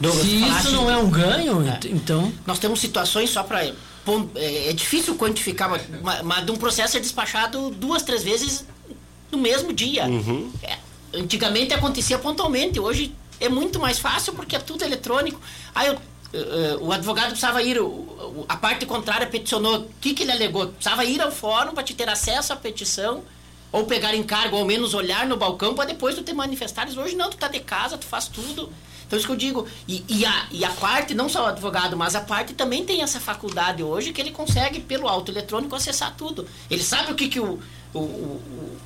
[0.01, 1.69] Douglas, Se isso não de- é um ganho, É.
[1.71, 2.33] ent- então.
[2.47, 3.65] Nós temos situações só para.
[3.65, 3.73] É,
[4.71, 8.65] é difícil quantificar, mas, mas- mas de um processo é despachado duas, três vezes
[9.33, 10.05] no mesmo dia.
[10.63, 10.79] É,
[11.19, 15.40] antigamente acontecia pontualmente, hoje é muito mais fácil porque é tudo eletrônico.
[15.75, 15.94] Aí eu,
[16.33, 17.79] eh, o advogado precisava ir,
[18.49, 20.68] a parte contrária peticionou, o que, que ele alegou?
[20.68, 23.22] Precisava ir ao fórum para te ter acesso à petição.
[23.72, 26.96] Ou pegar encargo, ou ao menos olhar no balcão para depois tu ter manifestares.
[26.96, 28.72] Hoje não, tu tá de casa, tu faz tudo.
[29.07, 29.66] Então isso que eu digo.
[29.87, 33.03] E, e a, e a parte, não só o advogado, mas a parte também tem
[33.03, 36.46] essa faculdade hoje que ele consegue, pelo auto eletrônico, acessar tudo.
[36.70, 37.59] Ele sabe o que, que o-
[37.92, 38.77] o- o-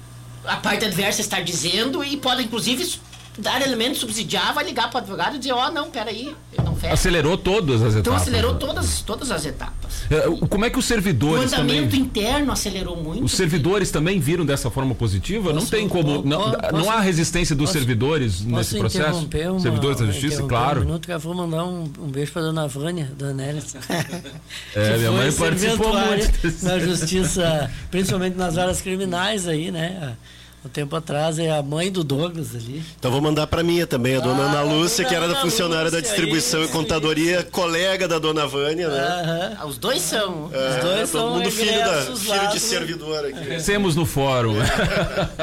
[0.44, 2.98] a parte adversa está dizendo e pode, inclusive,
[3.40, 6.76] dar elemento subsidiar, vai ligar para o advogado e dizer, ó, não, peraí, eu não
[6.76, 6.94] fecho.
[6.94, 7.98] Acelerou todas as etapas.
[8.00, 8.58] Então acelerou né?
[8.60, 10.02] todas, todas as etapas.
[10.10, 12.00] É, o- Como é que os O servidores andamento também.
[12.00, 13.24] interno acelerou muito.
[13.24, 15.52] Os servidores também viram dessa forma positiva?
[15.52, 16.22] não Posso- tem como.
[16.24, 19.28] Não, posso- não há resistência dos posso- servidores nesse processo?
[19.32, 20.80] uma, Servidores da justiça, claro.
[20.82, 23.76] Um minuto que eu vou mandar um, um beijo para dona Vânia, dona Hélice.
[24.74, 30.16] É, minha mãe participou muito na justiça, principalmente nas áreas criminais aí, né?
[30.62, 32.84] Um tempo atrás é a mãe do Douglas ali.
[32.98, 35.32] Então vou mandar para minha também, a dona Ah, Ana Lúcia, dona que era da
[35.32, 39.56] Ana funcionária da Lúcia, distribuição isso, e contadoria, colega da dona Vânia, né?
[39.58, 40.50] Ah, Os dois são.
[40.52, 43.40] É, Os dois todo são mundo filho, da, filho lá de do- servidor aqui.
[43.40, 44.52] Crescemos no fórum.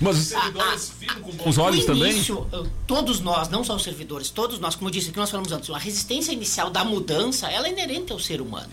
[0.00, 2.10] Mas os servidores viram com bons olhos também?
[2.12, 5.30] início, eh, todos nós, não só os servidores, todos nós, como eu disse, que nós
[5.30, 8.68] falamos antes, a resistência inicial da mudança, ela é inerente ao ser humano.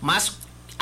[0.00, 0.30] Mas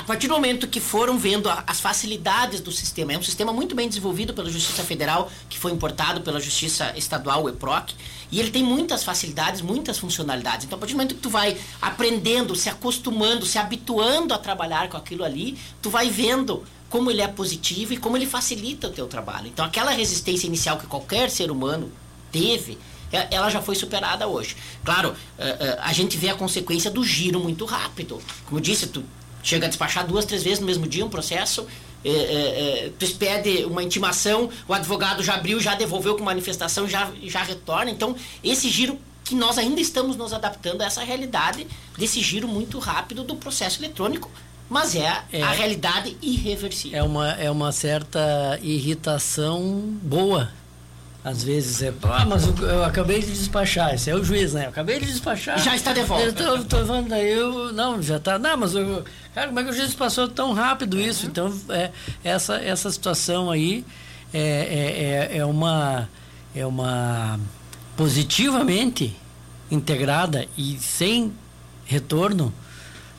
[0.00, 3.52] a partir do momento que foram vendo a- as facilidades do sistema, é um sistema
[3.52, 7.94] muito bem desenvolvido pela Justiça Federal, que foi importado pela Justiça Estadual, o EPROC,
[8.32, 10.64] e ele tem muitas facilidades, muitas funcionalidades.
[10.64, 14.88] Então, a partir do momento que tu vai aprendendo, se acostumando, se habituando a trabalhar
[14.88, 18.90] com aquilo ali, tu vai vendo como ele é positivo e como ele facilita o
[18.90, 19.48] teu trabalho.
[19.48, 21.92] Então, aquela resistência inicial que qualquer ser humano
[22.32, 22.78] teve,
[23.12, 24.56] e- ela já foi superada hoje.
[24.82, 28.18] Claro, eh, eh, a gente vê a consequência do giro muito rápido.
[28.46, 29.04] Como eu disse, tu
[29.42, 31.66] chega a despachar duas, três vezes no mesmo dia um processo,
[32.04, 36.88] eh, eh, eh, tu expede uma intimação, o advogado já abriu, já devolveu com manifestação,
[36.88, 37.90] já, já retorna.
[37.90, 42.78] Então, esse giro que nós ainda estamos nos adaptando a essa realidade desse giro muito
[42.78, 44.30] rápido do processo eletrônico,
[44.68, 45.42] mas é, a- É.
[45.42, 46.98] a realidade irreversível.
[46.98, 49.62] É uma, é uma certa irritação
[50.02, 50.50] boa.
[51.22, 54.64] Às vezes é, ah, mas eu, eu acabei de despachar, esse é o juiz, né?
[54.64, 55.58] Eu acabei de despachar.
[55.58, 56.24] Já está de volta.
[56.24, 59.04] Eu tô, tô falando, daí eu, não, já tá, não, mas eu,
[59.34, 61.26] cara, como é que o juiz passou tão rápido isso?
[61.26, 61.90] Então, é,
[62.24, 63.84] essa, essa situação aí
[64.32, 66.08] é, é, é, é uma,
[66.54, 67.38] é uma
[67.98, 69.14] positivamente
[69.70, 71.34] integrada e sem
[71.84, 72.52] retorno,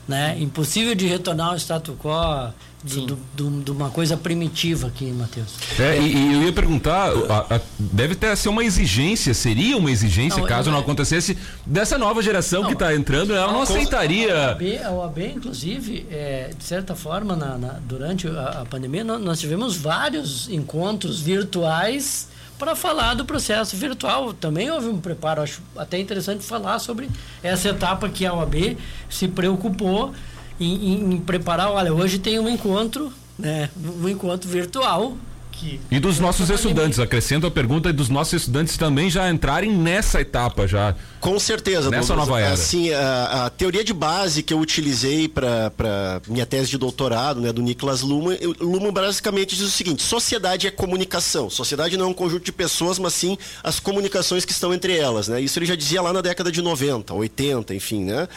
[0.08, 0.36] né?
[0.40, 2.52] Impossível de retornar ao status quo
[2.84, 5.50] de, do- do- de uma coisa primitiva aqui, Matheus.
[5.78, 9.88] É, e, e eu ia perguntar, a- a- deve ter ser uma exigência, seria uma
[9.90, 13.60] exigência, Não, caso eu- não acontecesse, dessa nova geração que Não, está entrando, ela não
[13.60, 14.34] A aceitaria.
[14.34, 19.18] OAB, a OAB, inclusive, é, de certa forma, na, na- durante a, a pandemia, nó-
[19.18, 22.26] nós, tivemos vários encontros virtuais
[22.62, 24.32] para falar do processo virtual.
[24.32, 27.08] Também houve um preparo, acho até interessante falar sobre
[27.42, 28.78] essa etapa que a OAB
[29.10, 30.14] se preocupou
[30.60, 31.72] em, em- em preparar.
[31.72, 33.68] Olha, hoje tem um encontro, né,
[34.00, 35.16] um encontro virtual.
[35.90, 40.66] E dos nossos estudantes, acrescento a pergunta dos nossos estudantes também já entrarem nessa etapa
[40.68, 40.94] já.
[41.22, 41.88] Com certeza.
[41.88, 42.28] Nessa Douglas.
[42.28, 42.52] nova era.
[42.52, 47.52] Assim, a, a teoria de base que eu utilizei para minha tese de doutorado, né,
[47.52, 51.48] do Niklas Luhmann, eu- Luhmann basicamente diz o seguinte: sociedade é comunicação.
[51.48, 55.28] Sociedade não é um conjunto de pessoas, mas sim as comunicações que estão entre elas,
[55.28, 55.40] né?
[55.40, 58.28] Isso ele já dizia lá na década de 90, 80, enfim, né?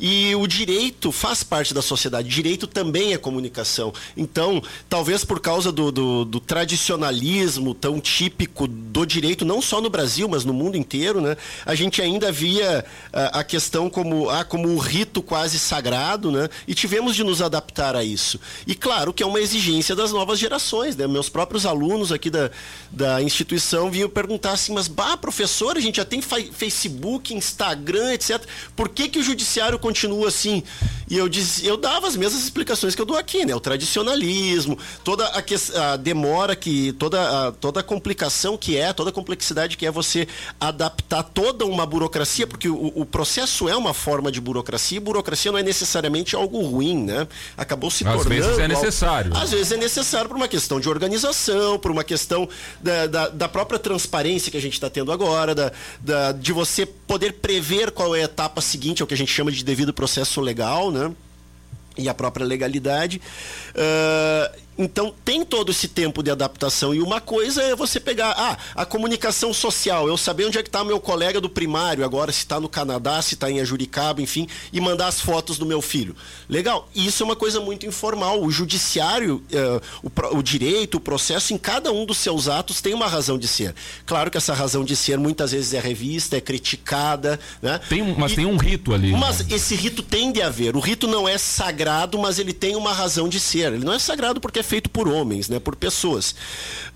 [0.00, 2.28] E o direito faz parte da sociedade.
[2.28, 3.92] Direito também é comunicação.
[4.16, 9.88] Então, talvez por causa do, do, do tradicionalismo tão típico do direito, não só no
[9.88, 11.36] Brasil, mas no mundo inteiro, né?
[11.64, 16.48] A gente ainda via ah, a questão como, ah, como um rito quase sagrado, né?
[16.66, 18.38] E tivemos de nos adaptar a isso.
[18.66, 21.06] E claro que é uma exigência das novas gerações, né?
[21.06, 22.50] Meus próprios alunos aqui da,
[22.90, 28.12] da instituição vinham perguntar assim, mas bah, professor, a gente já tem fa- Facebook, Instagram,
[28.12, 28.42] etc.
[28.74, 30.62] Por que, que o judiciário continua assim?
[31.08, 33.54] E eu, diz, eu dava as mesmas explicações que eu dou aqui, né?
[33.54, 38.92] O tradicionalismo, toda a, que, a demora que, toda a, toda a complicação que é,
[38.92, 40.26] toda a complexidade que é você
[40.58, 42.13] adaptar toda uma burocracia,
[42.46, 46.60] porque o, o processo é uma forma de burocracia, e burocracia não é necessariamente algo
[46.62, 47.26] ruim, né?
[47.56, 48.28] Acabou se Às tornando.
[48.28, 49.36] vezes é algo- necessário.
[49.36, 52.48] Às vezes é necessário por uma questão de organização, por uma questão
[52.80, 56.86] da, da, da própria transparência que a gente está tendo agora, da, da- de você
[56.86, 59.92] poder prever qual é a etapa seguinte, é o que a gente chama de devido
[59.92, 61.10] processo legal, né?
[61.96, 63.20] E a própria legalidade.
[63.76, 66.94] Ah, então tem todo esse tempo de adaptação.
[66.94, 70.68] E uma coisa é você pegar ah, a comunicação social, eu saber onde é que
[70.68, 74.48] está meu colega do primário, agora se está no Canadá, se está em Ajuricaba, enfim,
[74.72, 76.16] e mandar as fotos do meu filho.
[76.48, 76.88] Legal.
[76.94, 78.42] Isso é uma coisa muito informal.
[78.42, 82.92] O judiciário, eh, o, o direito, o processo, em cada um dos seus atos tem
[82.94, 83.74] uma razão de ser.
[84.04, 87.80] Claro que essa razão de ser muitas vezes é revista, é criticada, né?
[87.88, 89.12] Tem, mas E- tem um rito ali.
[89.12, 89.46] mas né?
[89.54, 90.76] esse rito tem de haver.
[90.76, 93.72] O rito não é sagrado, mas ele tem uma razão de ser.
[93.72, 95.58] Ele não é sagrado porque é feito por homens, né?
[95.60, 96.34] por pessoas.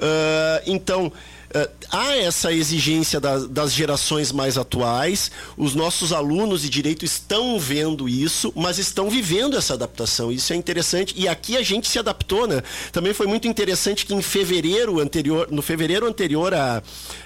[0.01, 1.13] Ah, então.
[1.55, 7.59] Ah, há essa exigência das, das gerações mais atuais, os nossos alunos de direito estão
[7.59, 10.31] vendo isso, mas estão vivendo essa adaptação.
[10.31, 11.15] Isso é interessante.
[11.17, 12.63] E aqui a gente se adaptou, né?
[12.93, 16.83] Também foi muito interessante que em fevereiro anterior, no fevereiro anterior à,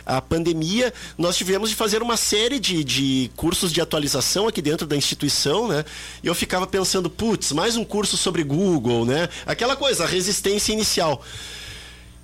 [0.07, 4.87] à pandemia, nós tivemos de fazer uma série de, de cursos de atualização aqui dentro
[4.87, 5.85] da instituição, né?
[6.23, 9.29] E eu ficava pensando, putz, mais um curso sobre Google, né?
[9.45, 11.23] Aquela coisa, a resistência inicial.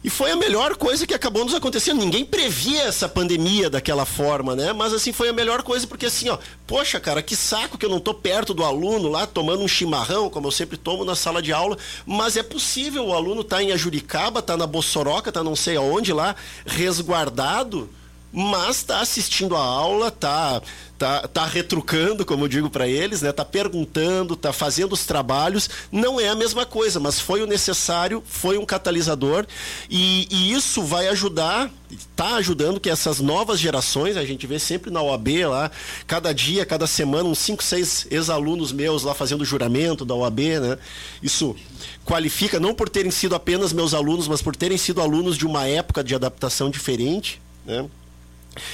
[0.02, 1.98] E foi a melhor coisa que acabou nos acontecendo.
[1.98, 4.72] Ninguém previa essa pandemia daquela forma, né?
[4.72, 7.90] Mas assim, foi a melhor coisa porque assim, ó, poxa, cara, que saco que eu
[7.90, 11.42] não tô perto do aluno lá tomando um chimarrão, como eu sempre tomo na sala
[11.42, 15.56] de aula, mas é possível, o aluno tá em Ajuricaba, tá na Bossoroca, tá não
[15.56, 17.90] sei aonde lá, resguardado,
[18.32, 20.62] mas tá assistindo a aula, tá
[20.98, 23.30] tá, tá retrucando, como eu digo para eles, né?
[23.30, 25.70] Tá perguntando, tá fazendo os trabalhos.
[25.92, 29.46] Não é a mesma coisa, mas foi o necessário, foi um catalisador
[29.88, 31.70] e, e isso vai ajudar,
[32.16, 35.70] tá ajudando que essas novas gerações, a gente vê sempre na OAB lá,
[36.06, 40.78] cada dia, cada semana, uns 5, 6 ex-alunos meus lá fazendo juramento da OAB, né?
[41.22, 41.54] Isso
[42.04, 45.66] qualifica não por terem sido apenas meus alunos, mas por terem sido alunos de uma
[45.66, 47.88] época de adaptação diferente, né?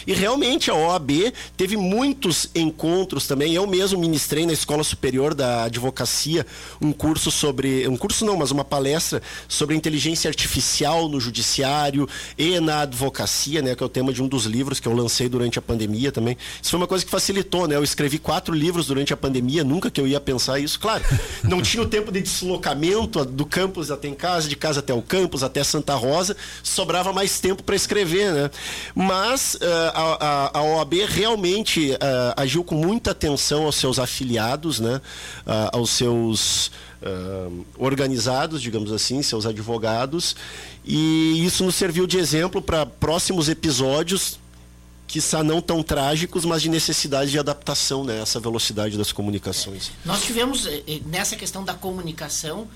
[0.07, 3.55] E realmente a OAB teve muitos encontros também.
[3.55, 6.47] Eu mesmo ministrei na Escola Superior da Advocacia
[6.81, 7.87] um curso sobre.
[7.89, 13.75] Um curso não, mas uma palestra sobre inteligência artificial no judiciário e na advocacia, né?
[13.75, 16.37] Que é o tema de um dos livros que eu lancei durante a pandemia também.
[16.61, 17.77] Isso foi uma coisa que facilitou, né?
[17.77, 20.79] Eu escrevi quatro livros durante a pandemia, nunca que eu ia pensar isso.
[20.79, 21.05] Claro,
[21.43, 25.03] não tinha o tempo de deslocamento do campus até em casa, de casa até o
[25.03, 28.51] campus, até Santa Rosa, sobrava mais tempo para escrever, né?
[28.95, 31.99] Mas eh, a, a, a OAB realmente eh,
[32.37, 35.01] agiu com muita atenção aos seus afiliados, né?
[35.47, 36.71] Ah, aos seus
[37.03, 40.37] ah, organizados, digamos assim, seus advogados,
[40.85, 44.39] e isso nos serviu de exemplo para próximos episódios
[45.07, 49.93] que não tão trágicos, mas de necessidade de adaptação nessa velocidade das comunicações.
[50.05, 52.67] Nós tivemos, eh, eh, nessa questão da comunicação,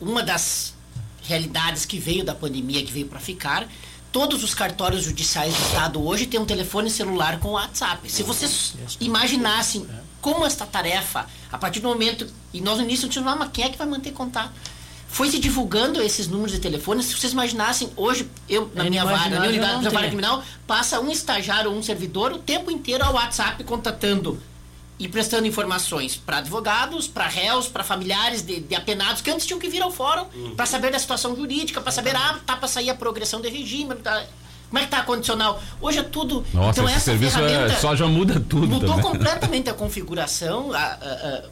[0.00, 0.74] uma das
[1.22, 3.68] realidades que veio da pandemia, que veio para ficar.
[4.12, 8.10] Todos os cartórios judiciais do Estado hoje têm um telefone celular com WhatsApp.
[8.10, 9.86] Se vocês imaginassem
[10.20, 12.26] como esta tarefa, a partir do momento.
[12.52, 14.52] E nós no início tínhamos, ah, mas quem é que vai manter contato?
[15.08, 17.02] Foi se divulgando esses números de telefone.
[17.02, 20.06] Se vocês imaginassem, hoje, eu, na É minha vara, na minha unidade não da vara
[20.06, 24.40] criminal, passa um estagiário ou um servidor o tempo inteiro ao WhatsApp contatando
[25.02, 29.58] e prestando informações para advogados, para réus, para familiares de, de apenados que antes tinham
[29.58, 32.88] que vir ao fórum para saber da situação jurídica, para saber, ah, tá para sair
[32.88, 34.24] a progressão de regime, tá-
[34.68, 35.60] como é que tá a condicional.
[35.80, 36.46] Hoje é tudo.
[36.54, 39.02] Nossa, então esse essa serviço é- ferramenta só já muda tudo Mudou também.
[39.04, 40.72] completamente a configuração.
[40.72, 41.42] a- a- a-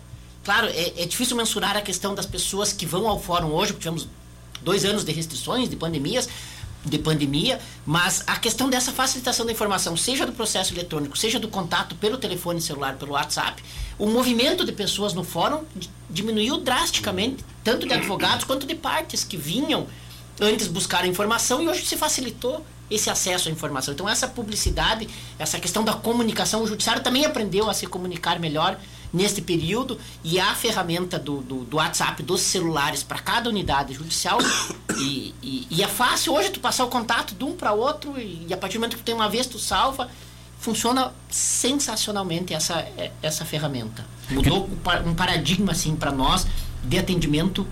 [0.45, 3.83] claro, é, é difícil mensurar a questão das pessoas que vão ao fórum hoje, porque
[3.89, 4.09] tivemos
[4.63, 6.29] dois anos de restrições, de pandemias,
[6.85, 11.49] de pandemia, mas a questão dessa facilitação da informação, seja do processo eletrônico, seja do
[11.49, 13.63] contato pelo telefone celular, pelo WhatsApp,
[13.99, 15.63] o movimento de pessoas no fórum
[16.09, 19.87] diminuiu drasticamente, tanto de advogados quanto de partes que vinham
[20.41, 23.95] antes buscar a informação e hoje se facilitou esse acesso à informação.
[23.95, 28.79] Então essa publicidade, essa questão da comunicação, o judiciário também aprendeu a se comunicar melhor
[29.13, 34.39] neste período e a ferramenta do, do, do WhatsApp dos celulares para cada unidade judicial.
[35.01, 38.47] E, e, e, é fácil hoje tu passar o contato de um para outro e,
[38.47, 40.11] e, a partir do momento que tu tem uma vez tu salva.
[40.59, 42.87] Funciona sensacionalmente essa
[43.23, 44.05] essa ferramenta.
[44.29, 44.69] Mudou
[45.07, 46.47] um paradigma assim para nós
[46.85, 47.67] de atendimento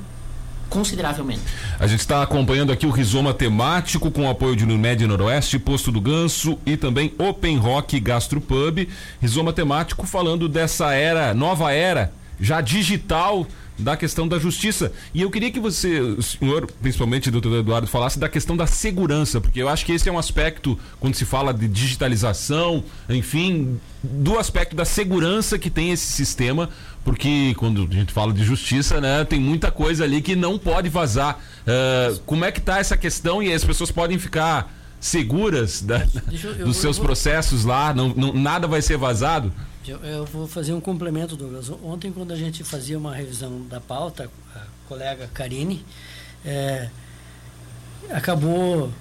[0.69, 1.43] consideravelmente.
[1.79, 5.91] A gente está acompanhando aqui o Rizoma Temático com o apoio de Unimed Noroeste, Posto
[5.91, 8.89] do Ganso e também Open Rock Gastropub.
[9.21, 13.47] Rizoma Temático falando dessa era, nova era, já digital
[13.79, 14.93] da questão da justiça.
[15.15, 19.41] E eu queria que você, o senhor, principalmente doutor Eduardo, falasse da questão da segurança,
[19.41, 24.39] porque eu acho que esse é um aspecto, quando se fala de digitalização, enfim, do
[24.39, 26.69] aspecto da segurança que tem esse sistema,
[27.05, 30.89] porque quando a gente fala de justiça, né, tem muita coisa ali que não pode
[30.89, 31.39] vazar.
[31.63, 36.51] Uh, como é que está essa questão e as pessoas podem ficar seguras da, eu,
[36.59, 37.07] eu dos seus vou...
[37.07, 39.53] processos lá, não, não, nada vai ser vazado?
[39.87, 41.71] Eu, vou fazer um complemento, Douglas.
[41.83, 45.85] Ontem, quando a gente fazia uma revisão da pauta, a colega Karine
[46.45, 46.89] é,
[48.11, 48.93] acabou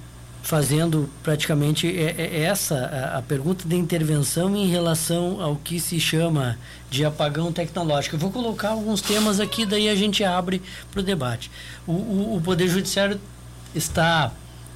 [0.48, 6.58] fazendo praticamente é, é essa a, pergunta de intervenção em relação ao que se chama
[6.90, 8.16] de apagão tecnológico.
[8.16, 11.52] Eu vou colocar alguns temas aqui, daí a gente abre para o debate.
[11.86, 13.20] O, o Poder Judiciário
[13.76, 14.32] está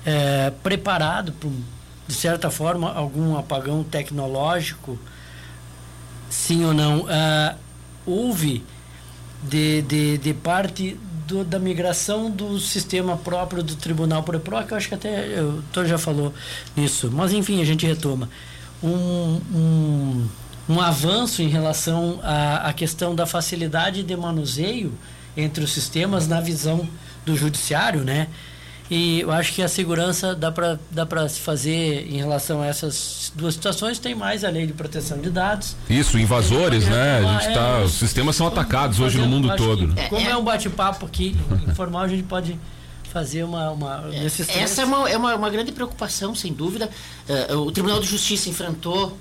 [0.05, 1.49] é, preparado para,
[2.05, 4.99] de certa forma, algum apagão tecnológico
[6.31, 7.55] sim ou não, uh,
[8.05, 8.63] houve
[9.43, 14.73] de, de, de parte do, da migração do sistema próprio do Tribunal por Pro, que
[14.73, 16.33] eu acho que até o doutor já falou
[16.75, 18.29] nisso, mas enfim, a gente retoma.
[18.81, 20.27] Um, um,
[20.69, 24.91] um avanço em relação à, à questão da facilidade de manuseio
[25.35, 26.87] entre os sistemas na visão
[27.25, 28.27] do judiciário, né?
[28.91, 32.67] E eu acho que a segurança dá para dá para se fazer em relação a
[32.67, 33.97] essas duas situações.
[33.97, 35.77] Tem mais a lei de proteção de dados.
[35.89, 37.19] Isso, invasores, né?
[37.19, 39.87] A gente tá, é, os sistemas são atacados hoje no mundo todo.
[39.87, 40.09] Né?
[40.09, 41.37] como é um bate-papo aqui
[41.69, 42.59] informal, a gente pode
[43.13, 46.89] fazer uma, uma é, essa é uma, é uma, uma grande preocupação sem dúvida
[47.49, 49.17] uh, o Tribunal de Justiça enfrentou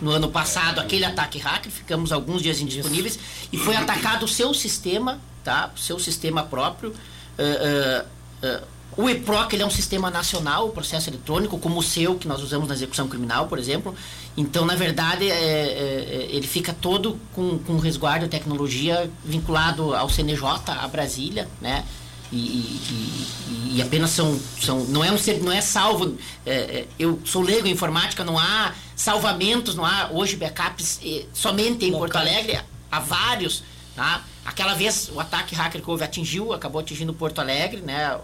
[0.00, 3.48] no ano passado aquele ataque hacker ficamos alguns dias indisponíveis Isso.
[3.52, 8.06] e foi atacado o seu sistema tá o seu sistema próprio uh,
[8.46, 8.66] uh,
[8.96, 12.42] o EPROC ele é um sistema nacional, o processo eletrônico, como o seu, que nós
[12.42, 13.94] usamos na execução criminal, por exemplo.
[14.36, 20.08] Então, na verdade, é, é, ele fica todo com, com resguardo e tecnologia vinculado ao
[20.08, 21.84] CNJ, a Brasília, né?
[22.32, 27.20] E, e, e, apenas são, são não é um não é salvo é, é, eu
[27.24, 31.00] sou leigo em informática não há salvamentos não há hoje backups
[31.32, 32.12] somente em Locais.
[32.12, 32.60] Porto Alegre
[32.90, 33.62] há vários
[33.94, 38.18] tá aquela vez o ataque hacker que houve atingiu acabou atingindo Porto Alegre né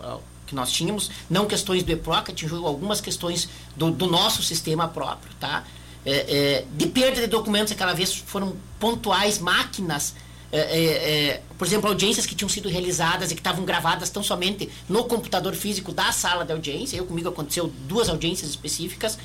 [0.50, 5.32] que nós tínhamos, não questões do EPROC, atingiu algumas questões do, do nosso sistema próprio,
[5.40, 5.64] tá?
[6.04, 10.14] É, é, de perda de documentos aquela vez foram pontuais máquinas
[10.52, 10.84] é, é,
[11.28, 15.04] é, por exemplo, audiências que tinham sido realizadas e que estavam gravadas tão somente no
[15.04, 16.96] computador físico da sala de audiência.
[16.96, 19.16] Eu comigo aconteceu duas audiências específicas.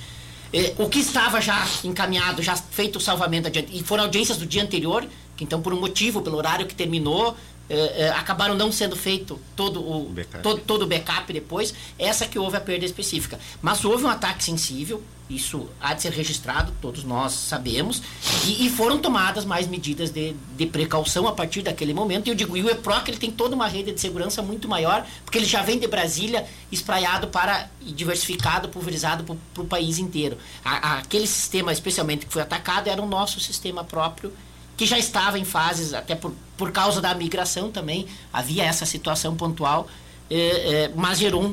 [0.54, 4.62] É, o que estava já encaminhado, já feito o salvamento e foram audiências do dia
[4.62, 7.36] anterior, que então por um motivo, pelo horário que terminou,
[7.70, 10.44] é, é, acabaram não sendo feito todo o backup.
[10.44, 13.40] Todo, todo o backup depois, essa que houve a perda específica.
[13.62, 18.04] Mas houve um ataque sensível, isso há de ser registrado, todos nós sabemos,
[18.46, 22.28] e, e foram tomadas mais medidas de, de, precaução a partir daquele momento.
[22.28, 25.06] E eu digo, e o EPROC ele tem toda uma rede de segurança muito maior,
[25.24, 30.38] porque ele já vem de Brasília espraiado para e diversificado, pulverizado para o país inteiro.
[30.64, 34.32] A, a, aquele sistema, especialmente que foi atacado, era o nosso sistema próprio
[34.78, 39.36] que já estava em fases, até por, por causa da migração também, havia essa situação
[39.36, 39.88] pontual,
[40.30, 41.48] é, é, mas gerou um,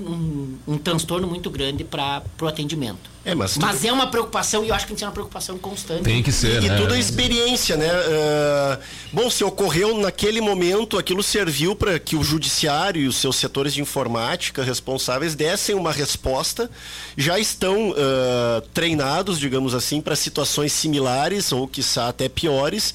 [0.66, 3.12] um, um, transtorno muito grande para o atendimento.
[3.22, 5.58] É, mas, mas é uma preocupação e eu acho que tem que ser uma preocupação
[5.58, 6.02] constante.
[6.02, 6.74] Tem que ser, e, né?
[6.74, 7.88] E tudo é experiência, né?
[7.92, 8.78] Uh,
[9.12, 13.74] bom, se ocorreu naquele momento, aquilo serviu para que o judiciário e os seus setores
[13.74, 16.70] de informática responsáveis dessem uma resposta.
[17.16, 22.94] Já estão uh, treinados, digamos assim, para situações similares ou, quiçá, até piores.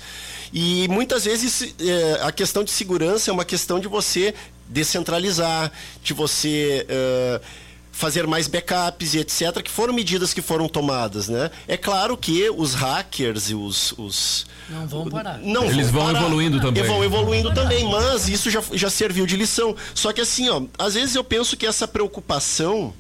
[0.54, 4.34] E muitas vezes eh, a questão de segurança é uma questão de você
[4.70, 5.72] descentralizar,
[6.03, 6.86] de você...
[6.89, 11.49] Uh, fazer mais backups e etc., que foram medidas que foram tomadas, né?
[11.68, 13.91] É claro que os hackers e os...
[13.97, 15.39] os Não vão parar.
[15.39, 16.20] não Eles vão parar.
[16.20, 16.84] evoluindo também.
[16.84, 19.76] E vão evoluindo também, mas isso já, já serviu de lição.
[19.95, 22.93] Só que assim, ó, às vezes eu penso que essa preocupação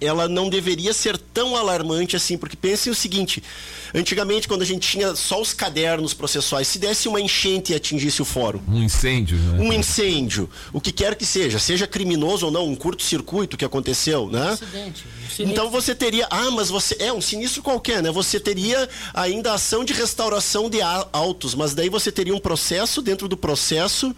[0.00, 3.42] ela não deveria ser tão alarmante assim, porque pensem o seguinte:
[3.94, 8.22] antigamente, quando a gente tinha só os cadernos processuais, se desse uma enchente e atingisse
[8.22, 9.58] o fórum, Um incêndio, né?
[9.60, 14.28] um incêndio, o que quer que seja, seja criminoso ou não, um curto-circuito que aconteceu,
[14.28, 14.50] né?
[14.50, 15.04] Acidente.
[15.06, 15.44] um sinistro.
[15.44, 18.10] Então você teria, ah, mas você é um sinistro qualquer, né?
[18.10, 23.28] Você teria ainda ação de restauração de autos, mas daí você teria um processo dentro
[23.28, 24.14] do processo,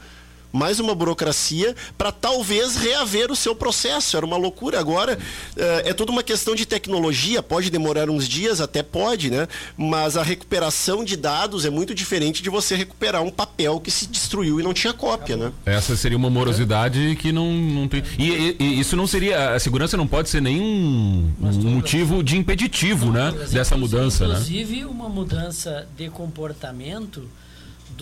[0.53, 4.17] mais uma burocracia para talvez reaver o seu processo.
[4.17, 4.79] Era uma loucura.
[4.81, 5.19] Agora
[5.57, 7.43] eh, é toda uma questão de tecnologia.
[7.43, 9.47] Pode demorar uns dias, até pode, né?
[9.77, 14.07] Mas a recuperação de dados é muito diferente de você recuperar um papel que se
[14.07, 15.53] destruiu e não tinha cópia, né?
[15.67, 18.03] Essa seria uma morosidade que não, não tem.
[18.19, 19.55] E, e- e isso não seria.
[19.55, 23.33] A segurança não pode ser nenhum um motivo de impeditivo, né?
[23.51, 24.35] Dessa mudança, né?
[24.35, 27.29] Inclusive uma mudança de comportamento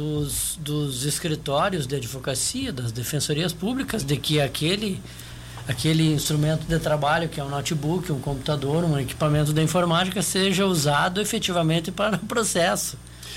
[0.03, 5.01] dos, dos escritórios de advocacia, das defensorias públicas, de que aquele
[5.67, 10.65] aquele instrumento de trabalho que é um notebook, um computador, um equipamento da informática seja
[10.65, 12.97] usado efetivamente para o processo.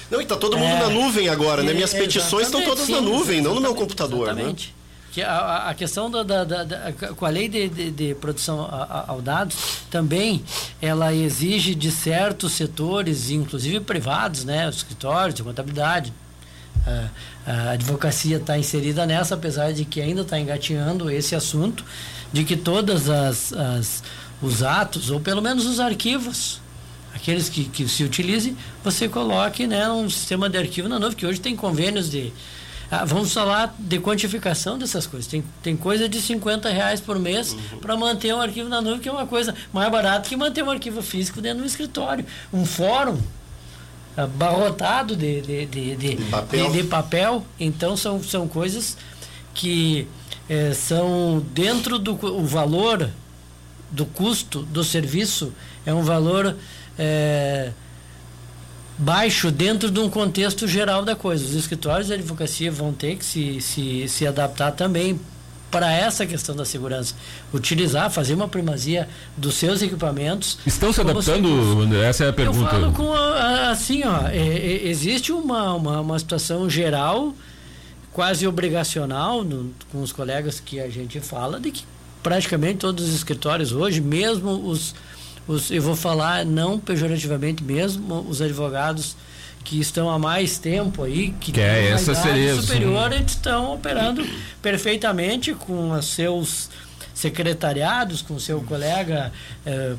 [0.09, 0.79] Não, e tá todo mundo É.
[0.79, 1.71] na nuvem agora, né?
[1.71, 4.31] E- Minhas petições estão todas na sim, nuvem, não no meu exatamente, computador, né?
[4.33, 4.75] exatamente.
[5.11, 8.65] Que a- a, questão da, da, da- da- com a lei de, de, de produção
[9.07, 9.57] ao dados
[9.89, 10.41] também
[10.81, 16.13] ela exige de certos setores, inclusive privados, né, os escritórios de contabilidade,
[16.85, 21.85] a, a advocacia está inserida nessa, apesar de que ainda está engatinhando esse assunto
[22.31, 24.03] de que todas as, as
[24.41, 26.59] os atos ou pelo menos os arquivos
[27.13, 31.25] aqueles que, que se utilizem, você coloque né, um sistema de arquivo na nuvem, que
[31.25, 32.31] hoje tem convênios de.
[32.89, 35.27] ah, vamos falar de quantificação dessas coisas.
[35.27, 39.09] Tem, tem coisa de 50 reais por mês para manter um arquivo na nuvem, que
[39.09, 42.25] é uma coisa mais barata que manter um arquivo físico dentro do escritório.
[42.51, 43.19] Um fórum
[44.17, 46.71] abarrotado de, de, de, de, De papel.
[46.71, 47.45] de- de papel.
[47.59, 48.97] Então são, são coisas
[49.53, 50.07] que
[50.49, 53.09] eh, são dentro do o valor
[53.91, 55.51] do custo do serviço
[55.85, 56.55] é um valor
[56.97, 57.71] eh,
[58.97, 61.43] baixo dentro de um contexto geral da coisa.
[61.43, 65.19] Os escritórios de advocacia vão ter que se, se, se adaptar também
[65.71, 67.15] para essa questão da segurança.
[67.53, 69.07] Utilizar, fazer uma primazia
[69.37, 70.57] dos seus equipamentos.
[70.65, 71.85] Estão se adaptando, seguros.
[71.85, 72.05] André?
[72.09, 72.69] Essa é a Eu pergunta.
[72.69, 77.33] falo com a- assim, ó, é- é- existe uma, uma, uma situação geral,
[78.11, 81.83] quase obrigacional, no- com os colegas que a gente fala, de que
[82.21, 84.93] praticamente todos os escritórios hoje, mesmo os,
[85.47, 89.15] os eu vou falar não pejorativamente, mesmo os advogados
[89.63, 93.73] que estão há mais tempo aí, que, Que é essa idade seria- superior, eles estão
[93.73, 94.25] operando
[94.61, 96.69] perfeitamente com os seus
[97.13, 99.31] secretariados, com o seu colega
[99.65, 99.93] eh,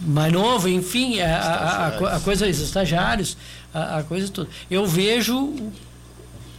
[0.00, 3.36] mais novo, enfim, a, a- a co- a coisa, os estagiários,
[3.72, 4.48] a, a coisa toda.
[4.70, 5.54] Eu vejo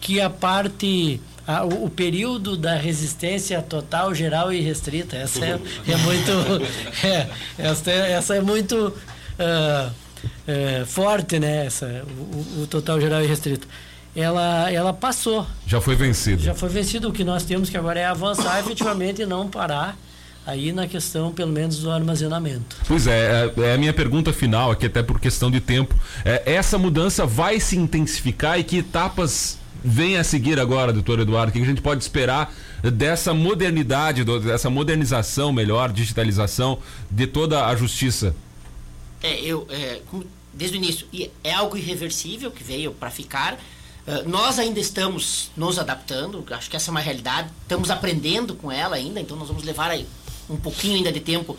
[0.01, 5.59] que a parte, a- o, o período da resistência total, geral e restrita, essa é,
[5.87, 6.31] é muito,
[7.05, 7.27] é,
[7.57, 8.93] essa, é- essa é muito
[9.37, 9.89] ah,
[10.47, 11.65] é, forte, né?
[11.65, 13.67] Essa, o, o- total, geral e restrito.
[14.15, 16.41] Ela, ela passou, Já foi vencido.
[16.41, 17.09] já foi vencido.
[17.09, 19.97] O que nós temos que agora é avançar efetivamente e não parar
[20.47, 22.75] aí na questão, pelo menos, do armazenamento.
[22.87, 25.93] Pois é, é, é a minha pergunta final aqui, até por questão de tempo.
[26.25, 31.51] É, essa mudança vai se intensificar e que etapas vem a seguir agora, doutor Eduardo?
[31.51, 32.51] O que a gente pode esperar
[32.83, 36.79] dessa modernidade, dessa modernização melhor, digitalização
[37.11, 38.35] de toda a justiça?
[39.21, 40.01] É, eu, é,
[40.53, 41.07] desde o início,
[41.43, 43.53] é algo irreversível que veio para ficar.
[43.53, 47.49] Uh, nós ainda estamos nos adaptando, acho que essa é uma realidade.
[47.61, 50.07] Estamos aprendendo com ela ainda, então nós vamos levar aí
[50.49, 51.57] um pouquinho ainda de tempo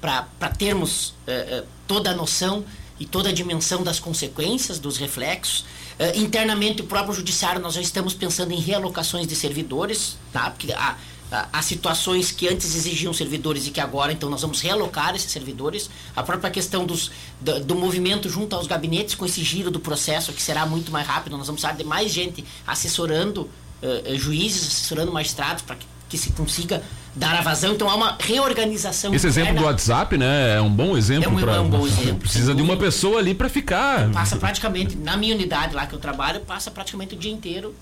[0.00, 2.64] para termos eh, eh, toda a noção
[2.98, 5.66] e toda a dimensão das consequências, dos reflexos.
[6.14, 10.48] Internamente, o próprio judiciário, nós já estamos pensando em realocações de servidores, tá?
[10.48, 10.96] Porque há,
[11.30, 15.30] há- há situações que antes exigiam servidores e que agora, então, nós vamos realocar esses
[15.30, 15.88] servidores.
[16.14, 17.10] A própria questão dos,
[17.40, 21.06] do, do movimento junto aos gabinetes com esse giro do processo, que será muito mais
[21.06, 21.36] rápido.
[21.36, 23.48] Nós vamos precisar de mais gente assessorando
[23.82, 26.82] eh, juízes, assessorando magistrados para que, que se consiga
[27.14, 27.72] dar a vazão.
[27.72, 29.70] Então, há uma reorganização Esse exemplo do interna.
[29.70, 31.24] WhatsApp, né, é um bom exemplo.
[31.24, 34.10] É um- pra- é um bom exemplo, Precisa de uma pessoa ali para ficar.
[34.10, 37.74] passa praticamente, na minha unidade lá que eu trabalho, passa praticamente o dia inteiro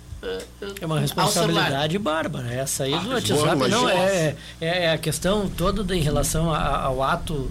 [0.81, 2.53] É uma responsabilidade bárbara.
[2.53, 6.53] Essa aí do boa, WhatsApp não é, é, é a questão toda da- em relação
[6.53, 7.51] a- ao ato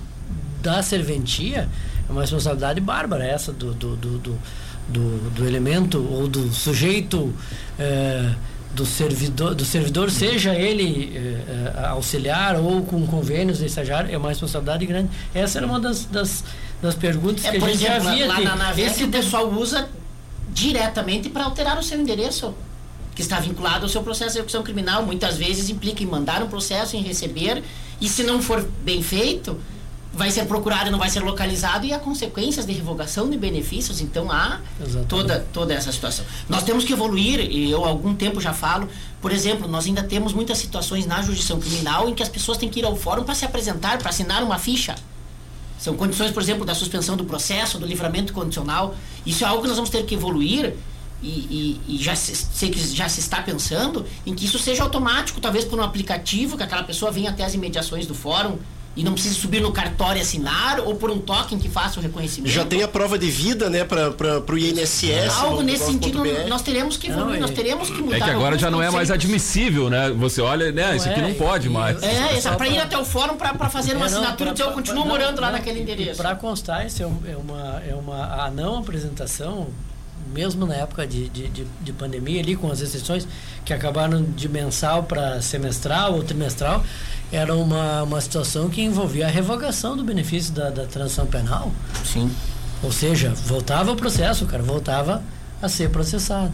[0.61, 1.70] da serventia,
[2.07, 4.39] é uma responsabilidade bárbara essa do, do, do, do,
[4.89, 7.34] do- do elemento ou do sujeito
[7.80, 8.32] eh,
[8.76, 14.18] do servidor, do servidor seja ele eh, eh, auxiliar ou com convênios de estagiário, é
[14.18, 15.09] uma responsabilidade grande.
[15.34, 16.43] Essa era uma das, das,
[16.82, 18.28] das perguntas É, que a gente exemplo, já havia.
[18.28, 19.88] lá ter- na esse pessoal usa
[20.58, 22.51] diretamente para alterar o seu endereço,
[23.14, 25.05] que está vinculado ao seu processo de execução criminal.
[25.05, 27.64] Muitas vezes implica em mandar um processo, em receber,
[28.01, 29.55] e se não for bem feito,
[30.12, 34.01] vai ser procurado e não vai ser localizado, e há consequências de revogação de benefícios.
[34.01, 35.08] Então há Exatamente.
[35.08, 36.26] toda, toda essa situação.
[36.49, 38.89] Nós temos que evoluir, e eu há algum tempo já falo,
[39.22, 42.68] por exemplo, nós ainda temos muitas situações na jurisdição criminal em que as pessoas têm
[42.68, 44.95] que ir ao fórum para se apresentar, para assinar uma ficha.
[45.80, 48.96] São condições, por exemplo, da suspensão do processo, do livramento condicional.
[49.26, 50.74] Isso é algo que nós vamos ter que evoluir
[51.22, 54.84] e, e- e já se, sei que já se está pensando em que isso seja
[54.84, 58.58] automático, talvez por um aplicativo, que aquela pessoa venha até as imediações do fórum
[58.98, 62.04] e não precise subir no cartório e assinar, ou por um token que faça o
[62.04, 62.52] reconhecimento.
[62.52, 64.10] Já tem a prova de vida, né, para
[64.54, 65.30] o INSS.
[65.39, 66.48] Algo no- nesse no sentido, .br.
[66.50, 68.18] nós teremos que evoluir, Não, nós é- teremos que mudar.
[68.18, 70.10] É que agora já não é mais admissível, né?
[70.18, 70.95] Você olha, né?
[70.95, 72.02] Isso aqui é, não pode mais.
[72.02, 74.54] É, Só para ir até o fórum para fazer uma É, não, assinatura pra- e
[74.54, 76.18] dizer eu continuo não, morando lá não, naquele endereço.
[76.18, 78.45] Para constar, isso é, é uma, é uma.
[78.45, 79.68] A não apresentação,
[80.34, 83.28] mesmo na época de, de, de, de pandemia, ali com as exceções
[83.66, 86.84] que acabaram de mensal para semestral ou trimestral,
[87.32, 91.72] era uma, uma situação que envolvia a revogação do benefício da, da transação penal.
[92.06, 92.32] Sim.
[92.84, 95.24] Ou seja, voltava o processo, o cara voltava
[95.62, 96.54] a ser processado.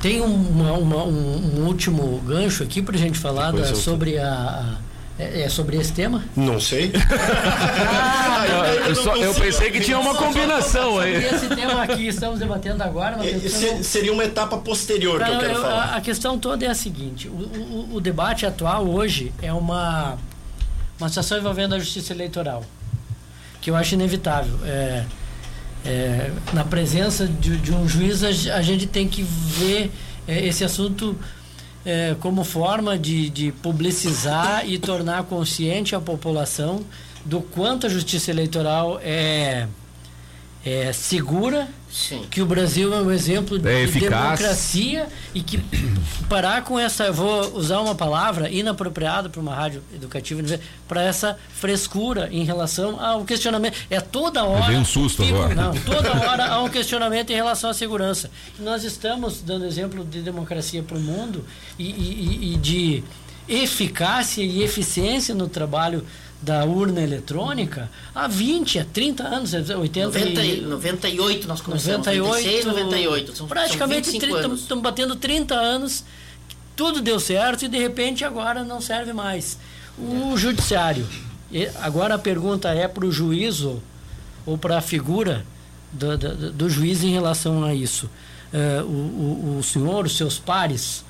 [0.00, 4.30] Tem uma- uma- um, um último gancho aqui para a gente falar da- sobre a.
[4.32, 4.87] a-
[5.18, 6.24] é, é sobre esse tema?
[6.36, 6.92] Não sei.
[8.48, 11.20] Eu, eu só- eu pensei que tinha uma combinação aí.
[11.22, 14.56] Sobre esse tema aqui estamos debatendo agora, mas É, eu se- não- seria uma etapa
[14.58, 15.96] posterior que eu quero eu- falar.
[15.96, 20.16] a, questão toda é a seguinte: o, o- o debate atual hoje é uma,
[20.98, 22.64] uma situação envolvendo a justiça eleitoral,
[23.60, 24.58] que eu acho inevitável.
[24.64, 25.04] É,
[25.84, 29.90] é, na presença de, de um juiz, a, a gente tem que ver
[30.26, 31.16] é, esse assunto
[31.88, 36.84] é, como forma de, de publicizar e tornar consciente a população
[37.24, 39.66] do quanto a justiça eleitoral é,
[40.68, 42.24] é segura Sim.
[42.30, 44.38] que o Brasil é um exemplo de É eficaz.
[44.38, 45.58] democracia e que
[46.28, 50.42] parar com essa, eu vou usar uma palavra inapropriada para uma rádio educativa,
[50.86, 53.76] para essa frescura em relação ao questionamento.
[53.88, 54.72] É toda hora.
[54.76, 55.54] um susto agora.
[55.54, 58.30] Não, toda hora há um questionamento em relação à segurança.
[58.58, 61.44] Nós estamos dando exemplo de democracia para o mundo
[61.78, 63.04] e, e- e- e de
[63.48, 66.04] eficácia e eficiência no trabalho
[66.40, 72.06] da urna eletrônica há 20, há 30 anos, 80 90, e- e- 98 nós começamos.
[72.06, 73.36] 98, 96, 98.
[73.36, 74.60] São, praticamente são 25 anos.
[74.60, 76.04] estamos batendo 30 anos,
[76.76, 79.58] tudo deu certo e de repente agora não serve mais.
[79.98, 81.06] O judiciário,
[81.50, 83.82] e agora a pergunta é para o juízo
[84.46, 85.44] ou para a figura
[85.92, 88.08] do, do, do juiz em relação a isso.
[88.52, 91.04] Eh, o, o, o senhor, os seus pares,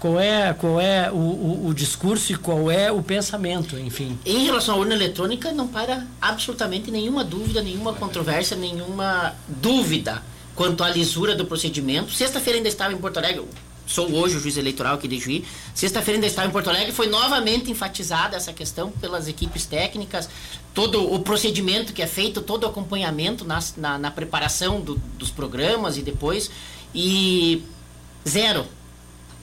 [0.00, 4.18] qual é, qual é o, o, o discurso e qual é o pensamento, enfim.
[4.24, 10.22] Em relação à urna eletrônica, não para absolutamente nenhuma dúvida, nenhuma controvérsia, nenhuma dúvida
[10.54, 12.12] quanto à lisura do procedimento.
[12.12, 13.44] Sexta-feira ainda estava em Porto Alegre,
[13.86, 15.44] sou hoje o juiz eleitoral aqui de Juí.
[15.74, 20.28] Sexta-feira ainda estava em Porto Alegre, foi novamente enfatizada essa questão pelas equipes técnicas,
[20.74, 25.30] todo o procedimento que é feito, todo o acompanhamento nas- na, na preparação do- dos
[25.30, 26.50] programas e depois.
[26.94, 27.62] E
[28.28, 28.66] zero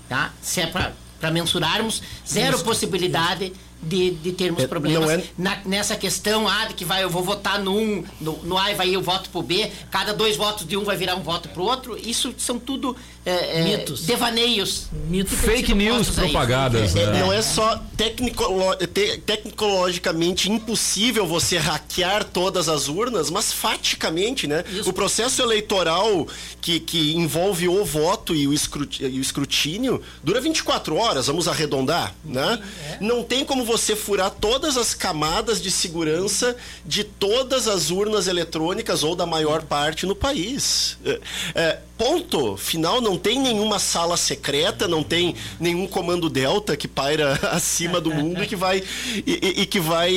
[0.10, 0.34] tá?
[0.42, 3.52] Se é para mensurarmos, zero possibilidade
[3.82, 7.24] de, de termos É, problemas é- na- nessa questão ah, de que vai, eu vou
[7.24, 10.66] votar no um, no, no A e vai eu voto pro B, cada dois votos
[10.68, 11.98] de um vai virar um voto pro outro.
[11.98, 12.96] Isso são tudo
[13.26, 14.02] é, é, Mitos.
[14.06, 14.88] devaneios.
[15.08, 17.20] Mito que têm Fake news propagadas, É, né?
[17.20, 24.64] Não é só tecnicolo- te- tecnologicamente impossível você hackear todas as urnas, mas faticamente, né?
[24.72, 24.90] Isso.
[24.90, 26.28] O processo eleitoral
[26.62, 32.14] que, que envolve o voto e o, e o escrutínio dura 24 horas, vamos arredondar,
[32.24, 32.60] né?
[33.02, 36.56] Não tem como você furar todas as camadas de segurança
[36.86, 40.98] de todas as urnas eletrônicas ou da maior parte no país.
[41.06, 41.20] É,
[41.56, 47.34] é, ponto final, não tem nenhuma sala secreta, não tem nenhum comando delta que paira
[47.52, 48.84] acima do mundo e que vai
[49.26, 50.14] e, e- que vai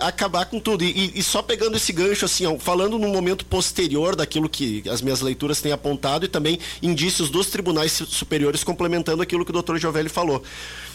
[0.00, 0.84] acabar com tudo.
[0.84, 5.00] E, e só pegando esse gancho assim, ó, falando no momento posterior daquilo que as
[5.00, 9.62] minhas leituras têm apontado e também indícios dos tribunais su- superiores complementando aquilo que o
[9.62, 9.76] Dr.
[9.76, 10.42] Giovelli falou.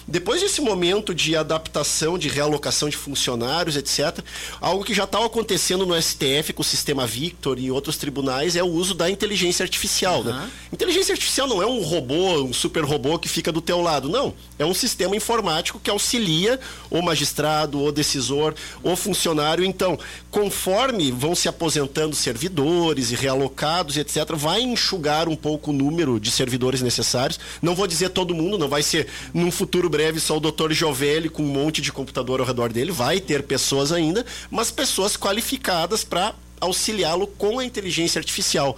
[0.08, 4.20] Depois desse momento de adaptação, de realocação de funcionários, etc.,
[4.62, 8.62] algo que já estava acontecendo no STF com o sistema Victor e outros tribunais é
[8.62, 10.52] o uso da inteligência artificial, né?
[10.72, 14.34] Inteligência artificial não é um robô, um super robô que fica do teu lado, não.
[14.58, 16.60] É um sistema informático que auxilia
[16.90, 18.54] o magistrado, o decisor,
[18.84, 19.64] o funcionário.
[19.64, 19.98] Então,
[20.32, 26.32] conforme vão se aposentando servidores e realocados, etc., vai enxugar um pouco o número de
[26.32, 27.40] servidores necessários.
[27.62, 31.30] Não vou dizer todo mundo, não vai ser num futuro breve só o doutor Jovelli
[31.30, 36.04] com um monte de computador ao redor dele, vai ter pessoas ainda, mas pessoas qualificadas
[36.04, 38.76] para auxiliá-lo com a inteligência artificial.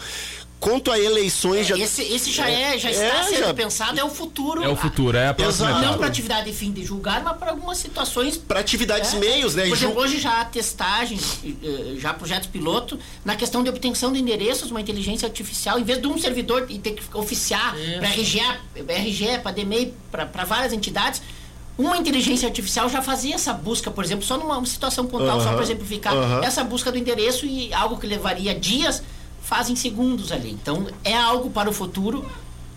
[0.59, 1.67] Quanto a eleições.
[1.67, 1.77] já...
[1.77, 4.63] Esse, esse já é, já está É, sendo já- pensado, é o futuro.
[4.63, 5.85] É o futuro, é a próxima Exato.
[5.85, 9.19] Não para atividade de fim de julgar, mas para algumas situações Para atividades É.
[9.19, 9.67] meios, né?
[9.67, 11.39] Por exemplo, hoje já há testagens,
[11.99, 16.07] já projetos piloto, na questão de obtenção de endereços, uma inteligência artificial, em vez de
[16.07, 18.39] um servidor e ter que oficiar para RGE,
[18.87, 21.21] RGE para DMEI, para várias entidades,
[21.77, 25.53] uma inteligência artificial já fazia essa busca, por exemplo, só numa situação pontual, só Aham,
[25.53, 26.41] para exemplificar, aham.
[26.43, 29.03] essa busca do endereço e algo que levaria dias,
[29.47, 30.51] faz em segundos ali.
[30.51, 32.29] Então, é algo para o futuro.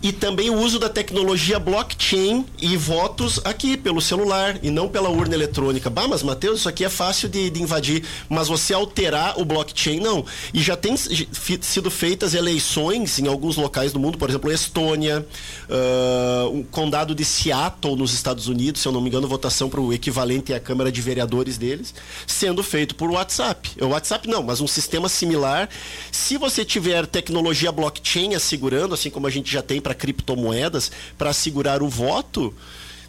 [0.03, 5.09] E também o uso da tecnologia blockchain e votos aqui pelo celular e não pela
[5.09, 5.89] urna eletrônica.
[5.89, 8.03] Bah, mas Matheus, isso aqui é fácil de, de invadir.
[8.27, 10.25] Mas você alterar o blockchain, não.
[10.53, 15.25] E já tem sido feitas eleições em alguns locais do mundo, por exemplo, Estônia,
[15.69, 19.79] ah, o condado de Seattle, nos Estados Unidos, se eu não me engano, votação para
[19.79, 21.93] o equivalente à Câmara de Vereadores deles,
[22.25, 23.69] sendo feito por WhatsApp.
[23.79, 25.69] O WhatsApp não, mas um sistema similar.
[26.11, 31.29] Se você tiver tecnologia blockchain assegurando, assim como a gente já tem para criptomoedas, para
[31.31, 32.53] assegurar o voto,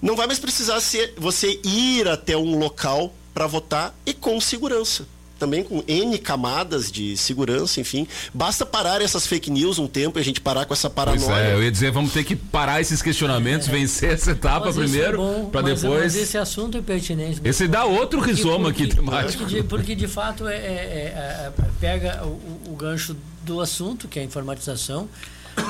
[0.01, 5.07] não vai mais precisar ser você ir até um local para votar e com segurança.
[5.39, 8.07] Também com N camadas de segurança, enfim.
[8.33, 11.49] Basta parar essas fake news um tempo e a gente parar com essa Pois paranoia.
[11.49, 14.85] é, eu ia dizer, vamos ter que parar esses questionamentos, vencer essa etapa Mas isso
[14.85, 16.03] primeiro, é para mas- depois.
[16.05, 17.41] Mas esse assunto é pertinente.
[17.43, 19.43] Esse dá outro rizoma aqui temático.
[19.43, 23.61] Porque de, porque de fato é, é- é- é- pega o, o- o gancho do
[23.61, 25.09] assunto, que é a informatização,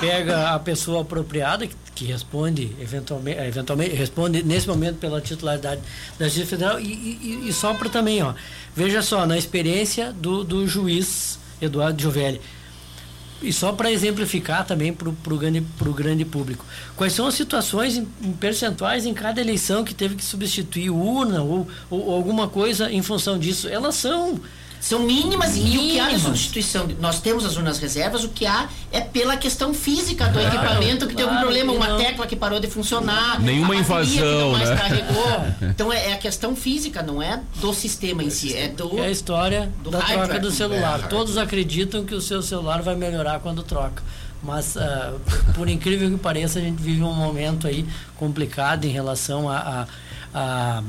[0.00, 5.80] pega a pessoa apropriada, que, que responde eventualmente, eventualmente, responde nesse momento pela titularidade
[6.18, 8.34] da Justiça Federal e, e, e sopra também, ó.
[8.74, 12.40] Veja só, na experiência do, do juiz Eduardo Giovelli.
[13.42, 16.64] E só para exemplificar também para o grande, pro grande público.
[16.96, 21.42] Quais são as situações em, em percentuais em cada eleição que teve que substituir urna
[21.42, 23.68] ou, ou, ou alguma coisa em função disso?
[23.68, 24.40] Elas são.
[24.82, 26.22] São mínimas, e o que há de Mínimas.
[26.22, 31.06] substituição, nós temos as urnas reservas, o que há é pela questão física do equipamento
[31.06, 34.18] que tem algum claro, problema, uma tecla que parou de funcionar, Nenhuma a bateria que
[34.18, 34.76] invasão, não mais né?
[34.76, 35.44] carregou.
[35.70, 39.06] Então é, é a questão física, não é do sistema em si, é do É
[39.06, 40.40] a história Do da troca hardware.
[40.40, 40.98] do celular.
[41.04, 44.02] É, Todos acreditam que o seu celular vai melhorar quando troca.
[44.42, 45.12] Mas, ah,
[45.54, 49.86] por incrível que pareça, a gente vive um momento aí complicado em relação a,
[50.34, 50.82] a, a-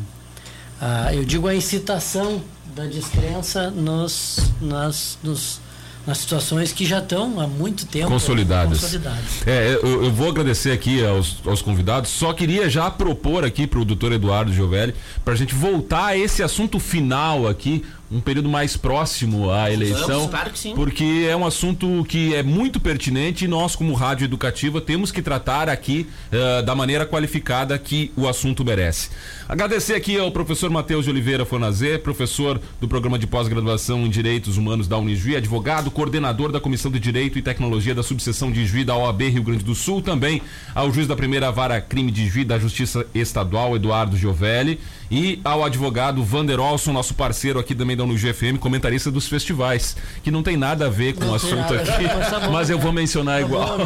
[0.82, 2.42] a- eu digo, a incitação
[2.76, 5.60] da descrença nos, nas, nos,
[6.08, 8.82] nas situações que já estão há muito tempo Consolidadas.
[8.82, 9.48] consolidadas.
[9.48, 12.10] É, eu, eu vou agradecer aqui aos, aos convidados.
[12.10, 16.18] Só queria já propor aqui para o doutor Eduardo Giovelli, para a gente voltar a
[16.18, 20.28] esse assunto final aqui, um período mais próximo à eleição.
[20.28, 20.76] claro que sim.
[20.76, 25.22] Porque é um assunto que é muito pertinente e nós, como rádio educativa, temos que
[25.22, 29.10] tratar aqui eh, da maneira qualificada que o assunto merece.
[29.50, 34.58] Agradecer aqui ao professor Matheus de Oliveira Fonazé, professor do programa de pós-graduação em Direitos
[34.58, 38.84] Humanos da Unijuí, advogado, coordenador da Comissão de Direito e Tecnologia da Subseção de Juí
[38.84, 40.42] da OAB Rio Grande do Sul, também
[40.76, 44.80] ao juiz da primeira vara crime de Juí da Justiça Estadual, Eduardo Giovelli,
[45.12, 49.96] e ao advogado Vander Olson, nosso parceiro aqui também da Unijuí FM, comentarista dos festivais,
[50.24, 52.04] que não tem nada a ver com Não o assunto aqui,
[52.52, 53.78] Mas eu vou mencionar igual.
[53.78, 53.86] né?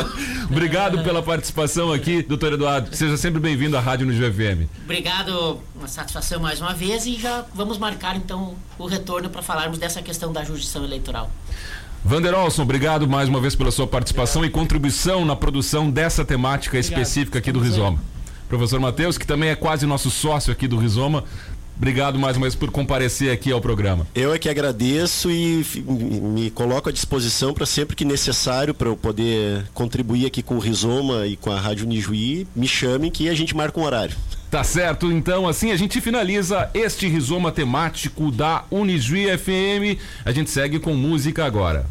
[0.50, 2.94] Obrigado pela participação aqui, doutor Eduardo.
[2.94, 4.68] Seja sempre bem-vindo à Rádio Unijuí FM.
[4.84, 9.78] Obrigado, uma satisfação mais uma vez e já vamos marcar então o retorno para falarmos
[9.78, 11.30] dessa questão da jurisdição eleitoral.
[12.04, 16.76] Vander Olson, obrigado mais uma vez pela sua participação e contribuição na produção dessa temática
[16.76, 17.00] Obrigado.
[17.00, 17.60] específica aqui do.
[17.60, 17.98] Rizoma.
[18.46, 21.24] Professor Matheus, que também é quase nosso sócio aqui do Rizoma,
[21.76, 24.06] Obrigado mais uma vez por comparecer aqui ao programa.
[24.14, 28.96] Eu é que agradeço e me coloco à disposição para sempre que necessário para eu
[28.96, 33.34] poder contribuir aqui com o Rizoma e com a Rádio Nijuí, me chamem que a
[33.34, 34.16] gente marca um horário.
[34.50, 39.98] Tá certo, então assim a gente finaliza este Rizoma temático da Unijuí FM.
[40.24, 41.86] A gente segue com música agora.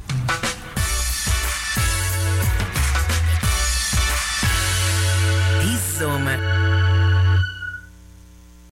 [5.62, 6.53] Rizoma